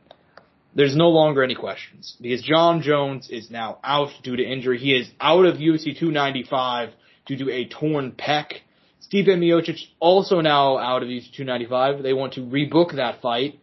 [0.75, 4.79] There's no longer any questions because Jon Jones is now out due to injury.
[4.79, 6.91] He is out of UFC 295
[7.27, 8.55] due to a torn pec.
[9.01, 12.03] Stipe Miocic also now out of UFC 295.
[12.03, 13.61] They want to rebook that fight.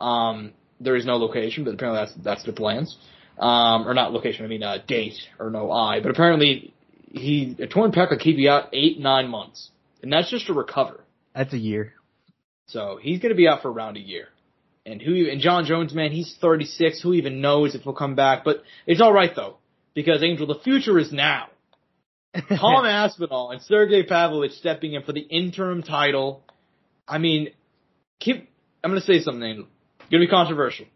[0.00, 2.96] Um, there is no location, but apparently that's that's the plans.
[3.38, 6.00] Um, or not location, I mean uh, date or no I.
[6.00, 6.72] But apparently
[7.10, 9.70] he a torn pec will keep you out eight nine months,
[10.02, 11.04] and that's just to recover.
[11.34, 11.92] That's a year.
[12.68, 14.28] So he's going to be out for around a year.
[14.86, 17.02] And who and Jon Jones, man, he's 36.
[17.02, 18.44] Who even knows if he'll come back?
[18.44, 19.56] But it's all right though,
[19.94, 21.48] because Angel, the future is now.
[22.48, 26.42] Tom Aspinall and Sergey Pavlovich stepping in for the interim title.
[27.08, 27.48] I mean,
[28.20, 28.48] keep.
[28.84, 29.42] I'm going to say something.
[29.42, 29.66] Angel.
[30.00, 30.86] It's Going to be controversial.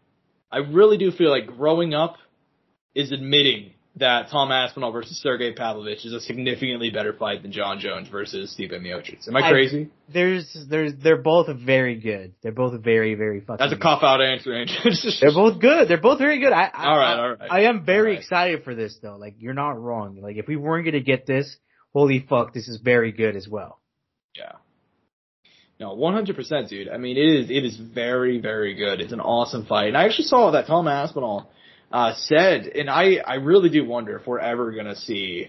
[0.49, 2.15] I really do feel like growing up
[2.95, 7.79] is admitting that Tom Aspinall versus Sergey Pavlovich is a significantly better fight than Jon
[7.79, 9.27] Jones versus Steve Miocic.
[9.27, 9.89] Am I I- crazy?
[10.13, 12.33] There's there's they're both very good.
[12.41, 13.57] They're both very very fucking.
[13.59, 14.75] That's a cop out answer, Angel.
[15.21, 15.87] They're both good.
[15.87, 16.51] They're both very good.
[16.51, 17.51] I, I all right, all right.
[17.51, 18.19] I am very right.
[18.19, 19.15] excited for this though.
[19.15, 20.19] Like you're not wrong.
[20.21, 21.55] Like if we weren't gonna get this,
[21.93, 23.79] holy fuck, this is very good as well.
[24.35, 24.53] Yeah.
[25.79, 26.89] No, one hundred percent, dude.
[26.89, 28.99] I mean, it is it is very very good.
[28.99, 31.49] It's an awesome fight, and I actually saw that Tom Aspinall
[31.91, 35.47] uh, said, and I I really do wonder if we're ever gonna see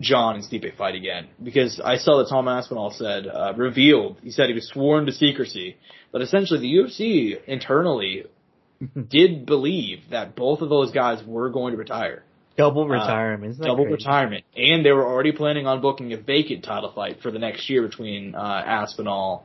[0.00, 4.18] Jon and Stipe fight again because I saw that Tom Aspinall said uh, revealed.
[4.22, 5.76] He said he was sworn to secrecy,
[6.12, 8.24] but essentially the UFC internally
[9.08, 12.24] did believe that both of those guys were going to retire
[12.56, 13.52] Double retirement.
[13.52, 13.94] Isn't double crazy?
[13.94, 17.68] retirement, and they were already planning on booking a vacant title fight for the next
[17.68, 19.44] year between uh, Aspinall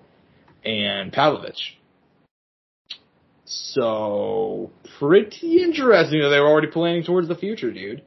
[0.63, 1.78] and Pavlovich.
[3.51, 8.03] So pretty interesting that they were already planning towards the future, dude.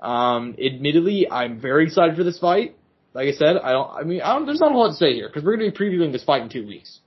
[0.00, 2.76] Um, admittedly, I'm very excited for this fight.
[3.14, 3.90] Like I said, I don't.
[3.90, 5.78] I mean, I don't, there's not a lot to say here because we're going to
[5.78, 6.98] be previewing this fight in two weeks.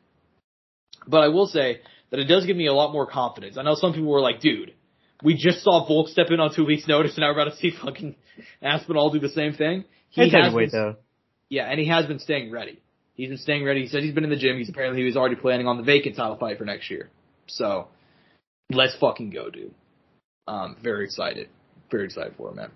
[1.06, 3.58] But I will say that it does give me a lot more confidence.
[3.58, 4.74] I know some people were like, "Dude,
[5.22, 7.58] we just saw Volk step in on two weeks' notice, and now we're about to
[7.58, 8.16] see fucking
[8.62, 10.96] Aspinall do the same thing." He It's has been, though.
[11.50, 12.80] yeah, and he has been staying ready.
[13.16, 13.82] He's been staying ready.
[13.82, 14.58] He said he's been in the gym.
[14.58, 17.10] He's apparently he was already planning on the vacant title fight for next year.
[17.48, 17.88] So
[18.72, 19.74] let's fucking go, dude.
[20.48, 21.50] Um, very excited.
[21.92, 22.72] Very excited for it, man.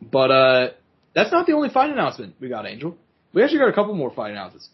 [0.00, 0.68] But uh
[1.14, 2.96] that's not the only fight announcement we got, Angel.
[3.34, 4.68] We actually got a couple more fight announcements.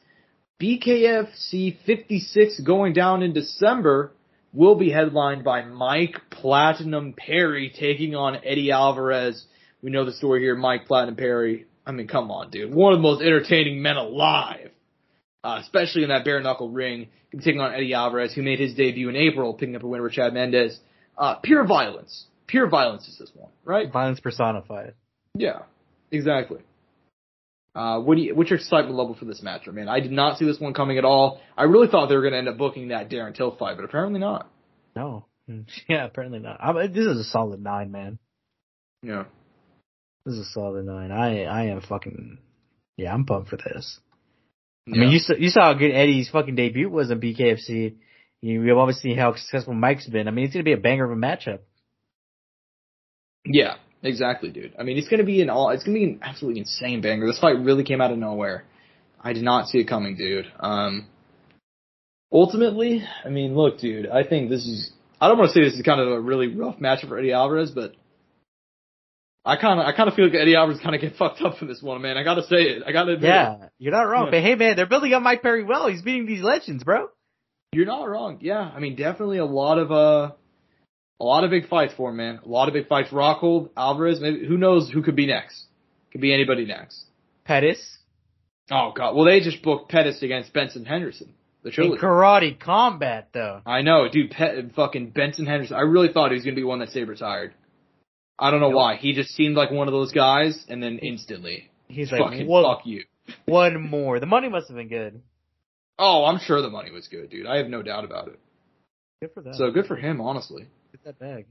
[0.63, 4.13] BKFC 56 going down in December
[4.53, 9.45] will be headlined by Mike Platinum Perry taking on Eddie Alvarez.
[9.83, 10.57] We know the story here.
[10.57, 11.67] Mike Platinum Perry.
[11.87, 12.75] I mean, come on, dude.
[12.75, 14.71] One of the most entertaining men alive.
[15.49, 17.09] Uh, especially in that bare knuckle ring,
[17.41, 20.11] taking on Eddie Alvarez, who made his debut in April, picking up a win over
[20.11, 20.79] Chad Mendes.
[21.17, 22.27] Uh, pure violence.
[22.47, 23.91] Pure violence is this one, right?
[23.91, 24.93] Violence personified.
[25.35, 25.61] Yeah,
[26.11, 26.59] exactly.
[27.75, 29.89] Uh, what do you, what's your excitement level for this match, man?
[29.89, 31.41] I did not see this one coming at all.
[31.57, 33.87] I really thought they were going to end up booking that Darren Till fight, but
[33.87, 34.51] apparently not.
[34.95, 35.25] No.
[35.89, 36.59] Yeah, apparently not.
[36.61, 38.19] I this is a solid nine, man.
[39.03, 39.25] Yeah.
[40.27, 41.11] This is a solid nine.
[41.11, 42.37] I I am fucking
[42.99, 43.15] yeah.
[43.15, 43.99] I'm pumped for this.
[44.89, 44.97] Yeah.
[44.97, 47.95] I mean, you saw you saw how good Eddie's fucking debut was in BKFC.
[48.41, 50.29] You, we've obviously seen how successful Mike's been.
[50.29, 51.61] I mean, it's gonna be a banger of a matchup.
[53.45, 54.75] Yeah, exactly, dude.
[54.79, 55.71] I mean, it's gonna be an all.
[55.71, 57.27] It's gonna be an absolutely insane banger.
[57.27, 58.65] This fight really came out of nowhere.
[59.21, 60.47] I did not see it coming, dude.
[60.61, 61.09] Um,
[62.33, 64.09] ultimately, I mean, look, dude.
[64.09, 64.93] I think this is.
[65.21, 67.33] I don't want to say this is kind of a really rough matchup for Eddie
[67.33, 67.95] Alvarez, but
[69.45, 71.59] I kind of, I kind of feel like Eddie Alvarez kind of get fucked up
[71.59, 72.17] for this one, man.
[72.17, 72.83] I gotta say it.
[72.87, 73.13] I gotta.
[73.13, 73.33] admit it.
[73.33, 74.27] Yeah, you're not wrong.
[74.27, 74.31] Yeah.
[74.31, 75.89] But hey, man, they're building up Mike Perry well.
[75.89, 77.09] He's beating these legends, bro.
[77.73, 78.39] You're not wrong.
[78.41, 80.33] Yeah, I mean, definitely a lot of uh,
[81.21, 82.41] a lot of big fights for him, man.
[82.45, 83.11] A lot of big fights.
[83.11, 85.65] Rockhold, Alvarez, maybe who knows who could be next?
[86.13, 87.05] Could be anybody next.
[87.45, 87.99] Pettis
[88.71, 89.15] Oh god.
[89.15, 91.33] Well, they just booked Pettis against Benson Henderson.
[91.63, 93.61] The in karate combat, though.
[93.67, 94.31] I know, dude.
[94.31, 95.77] Pet, fucking Benson Henderson.
[95.77, 97.53] I really thought he was gonna be one that stayed retired.
[98.39, 98.77] I don't know Nope.
[98.77, 98.97] why.
[98.97, 103.05] He just seemed like one of those guys, and then instantly, He's like, fuck you.
[103.47, 104.21] one more.
[104.21, 105.21] The money must have been good.
[105.99, 107.47] Oh, I'm sure the money was good, dude.
[107.47, 108.39] I have no doubt about it.
[109.21, 109.55] Good for them.
[109.55, 110.69] So good for him, honestly.
[110.93, 111.47] get that bag.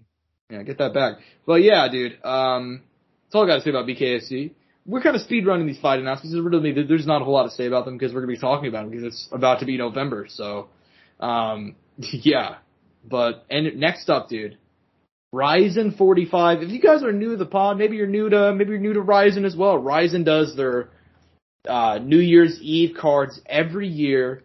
[0.50, 1.16] Yeah, get that bag.
[1.46, 2.24] But yeah, dude.
[2.24, 2.84] Um,
[3.26, 4.52] that's all I got to say about BKFC.
[4.86, 6.32] We're kind of speed running these fight announcements.
[6.34, 8.40] There's Really, there's not a whole lot to say about them because we're gonna be
[8.40, 10.28] talking about them because it's about to be November.
[10.30, 10.70] So,
[11.20, 12.60] um, yeah.
[13.04, 14.58] But and next up, dude,
[15.32, 16.62] Rizin 45.
[16.62, 18.94] If you guys are new to the pod, maybe you're new to maybe you're new
[18.94, 19.78] to Rizin as well.
[19.78, 20.90] Rizin does their
[21.68, 24.44] uh, New Year's Eve cards every year,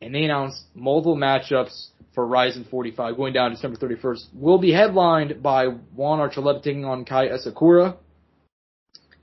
[0.00, 4.26] and they announce multiple matchups for Rizin 45 going down December 31st.
[4.34, 7.96] Will be headlined by Juan Archuleta taking on Kai Asakura.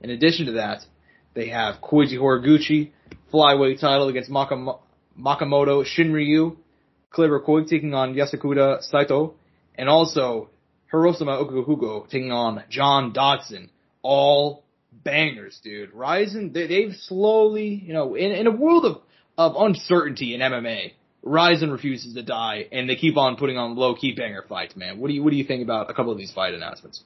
[0.00, 0.84] In addition to that,
[1.34, 2.90] they have Kyoji Horiguchi
[3.32, 4.78] flyweight title against Makam-
[5.18, 6.56] Makamoto Shinryu,
[7.10, 9.34] Kleber Koi taking on Yasukura Saito,
[9.74, 10.50] and also
[10.92, 13.70] Hirosama Okuhugo taking on John Dodson.
[14.02, 15.92] All bangers, dude.
[15.92, 18.98] Rizin, they, they've slowly, you know, in, in a world of,
[19.38, 23.94] of uncertainty in MMA, Rizin refuses to die, and they keep on putting on low
[23.94, 24.98] key banger fights, man.
[24.98, 27.02] What do you what do you think about a couple of these fight announcements?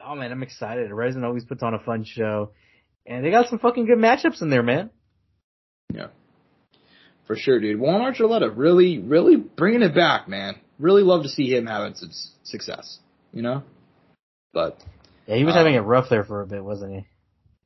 [0.00, 0.90] Oh man, I'm excited.
[0.90, 2.50] Rizin always puts on a fun show,
[3.06, 4.90] and they got some fucking good matchups in there, man.
[5.94, 6.08] Yeah,
[7.28, 7.78] for sure, dude.
[7.78, 10.56] Juan Archuleta really, really bringing it back, man.
[10.78, 12.10] Really love to see him having some
[12.44, 12.98] success,
[13.32, 13.62] you know.
[14.52, 14.78] But
[15.26, 17.06] Yeah, he was having it rough there for a bit, wasn't he?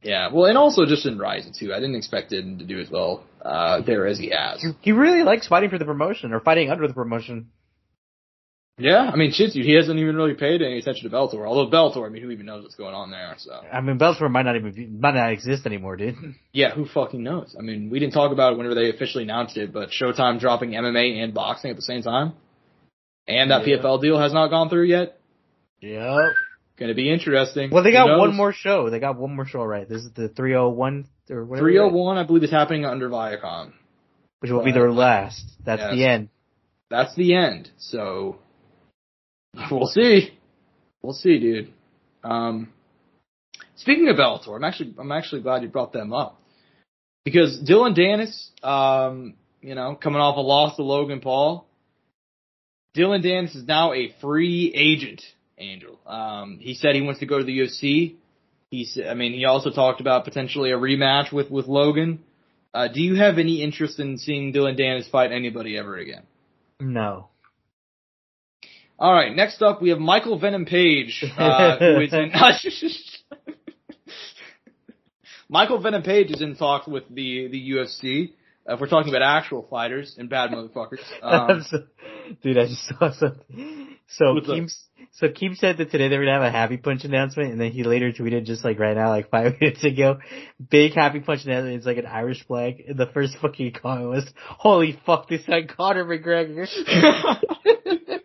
[0.03, 1.73] yeah, well, and also just in Rizin too.
[1.75, 4.65] I didn't expect him to do as well uh, there as he has.
[4.81, 7.51] He, really likes fighting for the promotion or fighting under the promotion.
[8.79, 11.47] Yeah, I mean, shit, dude, he hasn't even really paid any attention to Bellator.
[11.47, 13.35] Although Bellator, I mean, who even knows what's going on there?
[13.37, 16.17] So I mean, Bellator might not even be, might not exist anymore, dude.
[16.53, 17.55] yeah, who fucking knows?
[17.59, 20.71] I mean, we didn't talk about it whenever they officially announced it, but Showtime dropping
[20.71, 22.33] MMA and boxing at the same time,
[23.29, 23.77] and that Yeah.
[23.79, 25.19] PFL deal has not gone through yet.
[25.81, 26.33] Yep.
[26.79, 27.71] Gonna be interesting.
[27.71, 28.89] Well, they got one more show.
[28.91, 29.89] They got one more show, right?
[29.89, 31.67] This is the 301 or whatever.
[31.69, 33.73] 301, I believe, is happening under Viacom.
[34.41, 35.45] Which will be their last.
[35.65, 35.93] That's Yes.
[35.95, 36.29] the end.
[36.89, 37.71] That's the end.
[37.77, 38.39] So
[39.71, 40.31] we'll see.
[41.03, 41.73] We'll see, dude.
[42.25, 42.73] Um,
[43.77, 46.41] speaking of Bellator, I'm actually I'm actually glad you brought them up
[47.25, 51.67] because Dillon Danis, um, you know, coming off a loss to Logan Paul,
[52.95, 55.23] Dillon Danis is now a free agent.
[55.59, 55.99] Angel.
[56.07, 58.15] Um, he said he wants to go to the UFC.
[58.71, 62.21] He said, I mean, he also talked about potentially a rematch with with Logan.
[62.73, 66.23] Uh, do you have any interest in seeing Dillon Danis fight anybody ever again?
[66.79, 67.29] No.
[68.99, 72.31] All right, next up we have Michael Venom Page, uh, who is in.
[75.49, 78.33] Michael Venom Page is in talks with the the UFC.
[78.69, 81.65] Uh, if we're talking about actual fighters and bad motherfuckers, um,
[82.43, 83.97] Dude, I just saw something.
[84.09, 84.57] So What's up?
[84.57, 84.71] Keem,
[85.13, 87.73] so Keem said that today they were gonna have a happy punch announcement, and then
[87.73, 90.19] he later tweeted just like right now, like five minutes ago,
[90.71, 91.77] big happy punch announcement.
[91.77, 92.83] It's like an Irish flag.
[92.89, 96.69] And the first fucking comment was, "Holy fuck, this guy Conor McGregor."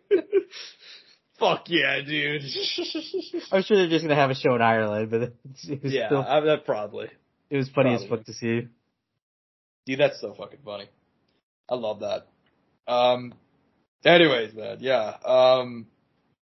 [1.39, 2.41] fuck yeah, dude.
[3.51, 6.07] I'm sure they're just gonna have a show in Ireland, but it's, it was yeah,
[6.07, 7.09] still, I, that probably.
[7.49, 8.67] it was funny as fuck to see.
[9.85, 10.89] Dude, that's so fucking funny.
[11.69, 12.27] I love that.
[12.91, 13.33] Um,
[14.05, 15.15] anyways, man, yeah.
[15.25, 15.87] Um,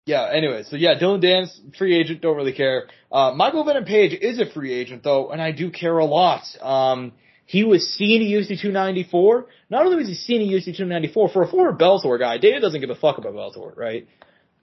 [0.05, 2.87] yeah, anyways, so yeah, Dillon Danis, free agent, don't really care.
[3.11, 6.41] Uh, Michael Venom Page is a free agent though, and I do care a lot.
[6.61, 7.13] Um,
[7.45, 9.47] he was seen at UFC 294.
[9.69, 12.79] Not only was he seen at UFC 294 for a former Bellator guy, Dana doesn't
[12.79, 14.07] give a fuck about Bellator, right?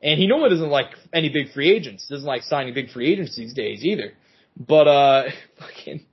[0.02, 2.06] And he normally doesn't like any big free agents.
[2.08, 4.12] Doesn't like signing big free agents these days either.
[4.56, 5.22] But uh,
[5.58, 6.06] fucking,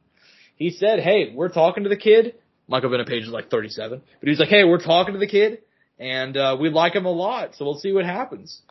[0.55, 2.35] he said, "Hey, we're talking to the kid."
[2.67, 5.59] Michael Venom Page is like 37, but he's like, "Hey, we're talking to the kid,
[6.03, 8.61] and uh, we like him a lot, so we'll see what happens."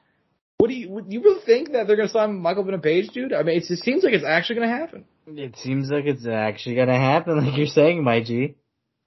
[0.58, 3.32] What do you you really think that they're gonna sign Michael Venom Page, dude?
[3.32, 5.04] I mean, it seems like it's actually gonna happen.
[5.26, 8.54] It seems like it's actually gonna happen, like you're saying, my G.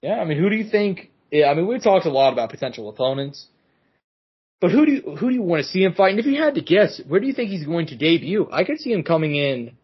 [0.02, 1.12] Yeah, I mean, who do you think?
[1.32, 3.48] Yeah, I mean, we talked a lot about potential opponents,
[4.62, 6.12] but who do you, who do you want to see him fight?
[6.12, 8.48] And if you had to guess, where do you think he's going to debut?
[8.52, 9.78] I could see him coming in.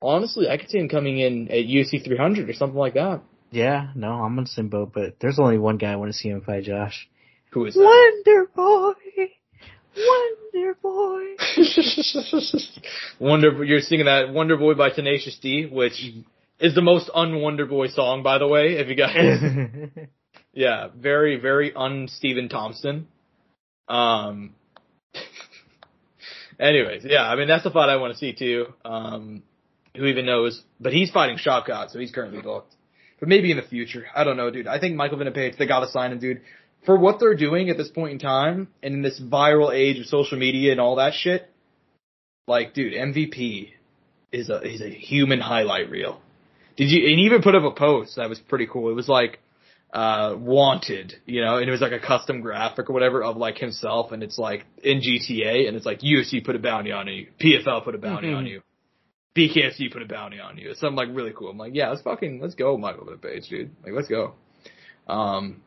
[0.00, 3.22] Honestly, I could see him coming in at UFC 300 or something like that.
[3.50, 6.40] Yeah, no, I'm on Simbo, but there's only one guy I want to see him
[6.40, 7.08] fight, Josh.
[7.54, 7.80] Who is that?
[7.80, 8.94] Wonder Boy,
[9.96, 11.36] Wonder Boy.
[13.20, 16.04] Wonder, you're singing that Wonder Boy by Tenacious D, which
[16.58, 18.72] is the most un-Wonder Boy song, by the way.
[18.72, 20.08] If you guys,
[20.52, 23.06] yeah, very, very un-Stephen Thompson.
[23.86, 24.54] Um.
[26.58, 28.66] anyways, yeah, I mean that's the fight I want to see too.
[28.84, 29.44] Um,
[29.94, 30.60] who even knows?
[30.80, 32.74] But he's fighting Shavkat, so he's currently booked.
[33.20, 34.66] But maybe in the future, I don't know, dude.
[34.66, 36.40] I think Michael Page, they gotta sign him, dude.
[36.86, 40.06] For what they're doing at this point in time, and in this viral age of
[40.06, 41.50] social media and all that shit,
[42.46, 43.70] like, dude, MVP
[44.32, 46.20] is a is a human highlight reel.
[46.76, 47.08] Did you?
[47.08, 48.90] And he even put up a post that was pretty cool.
[48.90, 49.38] It was like
[49.94, 53.58] uh, wanted, you know, and it was like a custom graphic or whatever of like
[53.58, 57.28] himself, and it's like in GTA, and it's like UFC put a bounty on you,
[57.40, 58.36] PFL put a bounty Mm-hmm.
[58.36, 58.60] on you,
[59.36, 60.70] BKFC put a bounty on you.
[60.70, 61.48] It's something like really cool.
[61.50, 63.70] I'm like, yeah, let's fucking let's go, Michael Page, dude.
[63.84, 64.34] Like, let's go.
[65.06, 65.62] Um,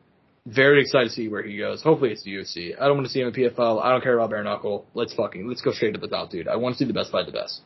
[0.48, 1.82] very excited to see where he goes.
[1.82, 2.74] Hopefully it's the UFC.
[2.80, 3.82] I don't want to see him in PFL.
[3.82, 4.86] I don't care about bare knuckle.
[4.94, 6.48] Let's fucking let's go straight to the top, dude.
[6.48, 7.60] I want to see the best fight the best.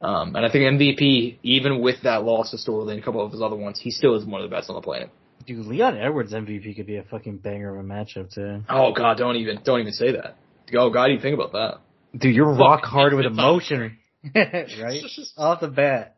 [0.00, 3.32] Um, and I think MVP, even with that loss to Sterling and a couple of
[3.32, 5.10] his other ones, he still is one of the best on the planet.
[5.46, 8.62] Dude, Leon Edwards MVP could be a fucking banger of a matchup too.
[8.68, 10.36] Oh God, don't even don't even say that.
[10.74, 11.80] Oh God, you think about that?
[12.18, 13.98] Dude, you're Fuck, rock hard with emotion,
[14.34, 15.02] right?
[15.36, 16.16] Off the bat.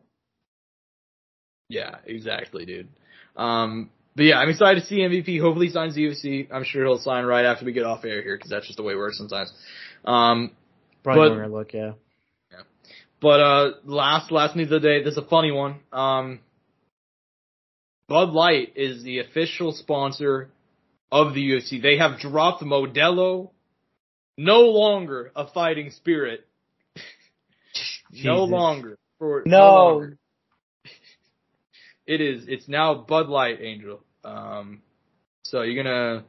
[1.69, 2.89] Yeah, exactly, dude.
[3.37, 5.41] Um, but yeah, I'm excited to see MVP.
[5.41, 6.49] Hopefully, he signs the UFC.
[6.53, 8.83] I'm sure he'll sign right after we get off air here because that's just the
[8.83, 9.53] way it works sometimes.
[10.05, 10.51] Um,
[11.03, 11.93] Probably But- look, yeah.
[12.53, 12.59] yeah.
[13.21, 15.03] but uh, last last news of the day.
[15.03, 15.81] This is a funny one.
[15.93, 16.41] Um,
[18.09, 20.51] Bud Light is the official sponsor
[21.11, 21.81] of the UFC.
[21.83, 23.51] They have dropped Modelo.
[24.39, 26.47] No longer a fighting spirit.
[28.25, 28.99] No longer.
[29.19, 29.59] For, No.
[29.59, 30.19] longer.
[32.07, 32.45] It is.
[32.49, 34.01] It's now Bud Light, Angel.
[34.25, 34.83] Um,
[35.43, 36.25] so you're gonna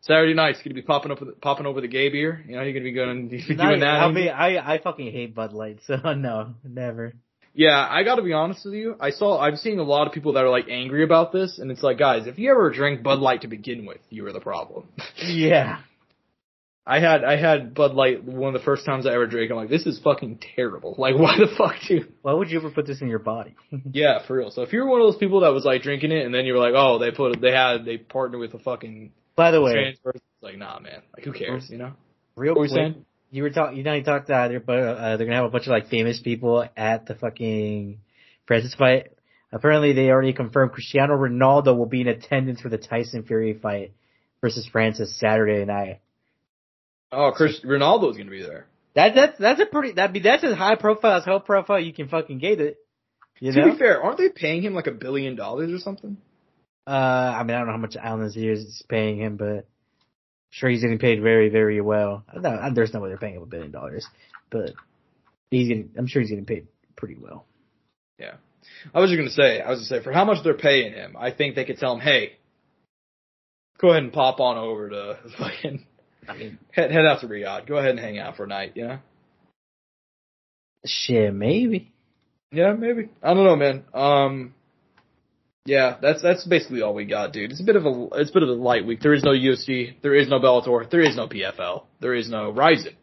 [0.00, 2.44] Saturday night's gonna be popping up with, popping over the gay beer.
[2.46, 4.00] You know, you're gonna be going be doing I, that.
[4.02, 7.14] I mean, I I fucking hate Bud Light, so no, never.
[7.56, 8.96] Yeah, I gotta be honest with you.
[9.00, 11.70] I saw, I'm seeing a lot of people that are like angry about this, and
[11.70, 14.40] it's like, guys, if you ever drank Bud Light to begin with, you were the
[14.40, 14.88] problem.
[15.24, 15.78] Yeah.
[16.86, 19.50] I had, I had Bud Light one of the first times I ever drank.
[19.50, 20.94] I'm like, this is fucking terrible.
[20.98, 22.12] Like, why the fuck, dude?
[22.22, 23.54] Why would you ever put this in your body?
[23.92, 24.50] Yeah, for real.
[24.50, 26.52] So if you're one of those people that was like drinking it, and then you
[26.54, 29.72] were like, oh, they put, they had, they partnered with a fucking By the way,
[29.72, 30.20] trans person.
[30.34, 31.02] It's like, nah, man.
[31.14, 31.68] Like, who cares?
[31.68, 31.92] You know?
[32.36, 33.04] real What were you saying?
[33.30, 35.50] you were talking, you know, you talked uh, they're, but uh, they're gonna have a
[35.50, 38.00] bunch of like famous people at the fucking
[38.46, 39.12] Francis fight.
[39.52, 43.92] Apparently, they already confirmed Cristiano Ronaldo will be in attendance for the Tyson Fury fight
[44.40, 46.00] versus Francis Saturday night.
[47.12, 48.66] Oh, Chris Ronaldo's gonna be there.
[48.94, 51.92] That that's that's a pretty that be that's as high profile as high profile you
[51.92, 52.78] can fucking get it.
[53.40, 53.72] You to know?
[53.72, 56.16] be fair, aren't they paying him like a billion dollars or something?
[56.86, 59.64] Uh, I mean, I don't know how much Alan Aziz is paying him, but I'm
[60.50, 62.24] sure he's getting paid very, very well.
[62.34, 64.06] No, there's no way they're paying him a billion dollars,
[64.50, 64.72] but
[65.50, 65.90] he's getting.
[65.98, 67.44] I'm sure he's getting paid pretty well.
[68.18, 68.34] Yeah.
[68.94, 71.16] I was just gonna say, I was gonna say, for how much they're paying him,
[71.18, 72.32] I think they could tell him, hey,
[73.78, 75.84] go ahead and pop on over to fucking
[76.28, 77.66] I mean, head head out to Riyadh.
[77.66, 78.98] Go ahead and hang out for a night, you know?
[80.86, 81.92] shit, maybe.
[82.52, 83.08] Yeah, maybe.
[83.22, 83.84] I don't know, man.
[83.92, 84.54] Um,
[85.64, 87.50] yeah, that's that's basically all we got, dude.
[87.50, 89.00] It's a bit of a it's a bit of a light week.
[89.00, 92.50] There is no UFC, there is no Bellator, there is no PFL, there is no
[92.50, 92.94] Rizin,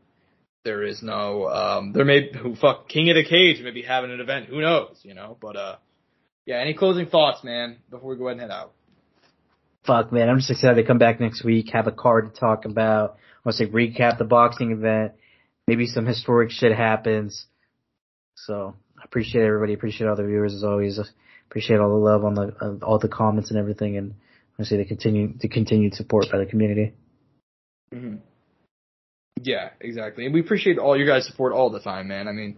[0.64, 4.12] there is no um, there may who fuck King of the Cage may be having
[4.12, 4.48] an event.
[4.48, 5.38] Who knows, you know?
[5.42, 5.76] But uh,
[6.46, 6.60] yeah.
[6.60, 8.72] Any closing thoughts, man, before we go ahead and head out?
[9.86, 12.66] Fuck, man, I'm just excited to come back next week, have a card to talk
[12.66, 13.12] about.
[13.12, 15.14] I want to say recap the boxing event.
[15.68, 17.46] Maybe some historic shit happens.
[18.36, 19.74] So I appreciate everybody.
[19.74, 21.00] Appreciate all the viewers as always.
[21.50, 24.16] Appreciate all the love on the uh, all the comments and everything, and I
[24.58, 26.94] want to say the continue the continued support by the community.
[27.94, 28.16] Mm-hmm.
[29.42, 30.26] Yeah, exactly.
[30.26, 32.28] And we appreciate all your guys' support all the time, man.
[32.28, 32.58] I mean,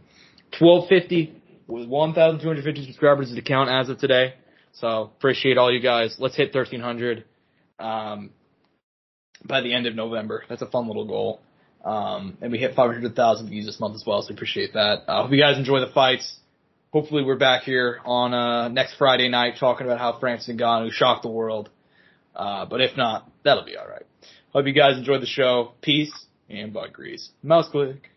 [0.58, 4.36] twelve fifty with one thousand two hundred fifty subscribers is the count as of today.
[4.80, 6.18] So appreciate all you guys.
[6.20, 7.24] Let's hit 1300
[7.80, 8.32] um,
[9.44, 10.44] by the end of November.
[10.50, 11.42] That's a fun little goal.
[11.84, 15.04] Um, and we hit 500,000 views this month as well, so appreciate that.
[15.08, 16.40] I uh, hope you guys enjoy the fights.
[16.92, 21.24] Hopefully we're back here on uh, next Friday night talking about how Francis Ngannou shocked
[21.24, 21.70] the world.
[22.36, 24.06] Uh, but if not, that'll be alright.
[24.52, 25.74] Hope you guys enjoyed the show.
[25.82, 26.12] Peace
[26.50, 27.30] and bug grease.
[27.44, 28.10] Mouse click.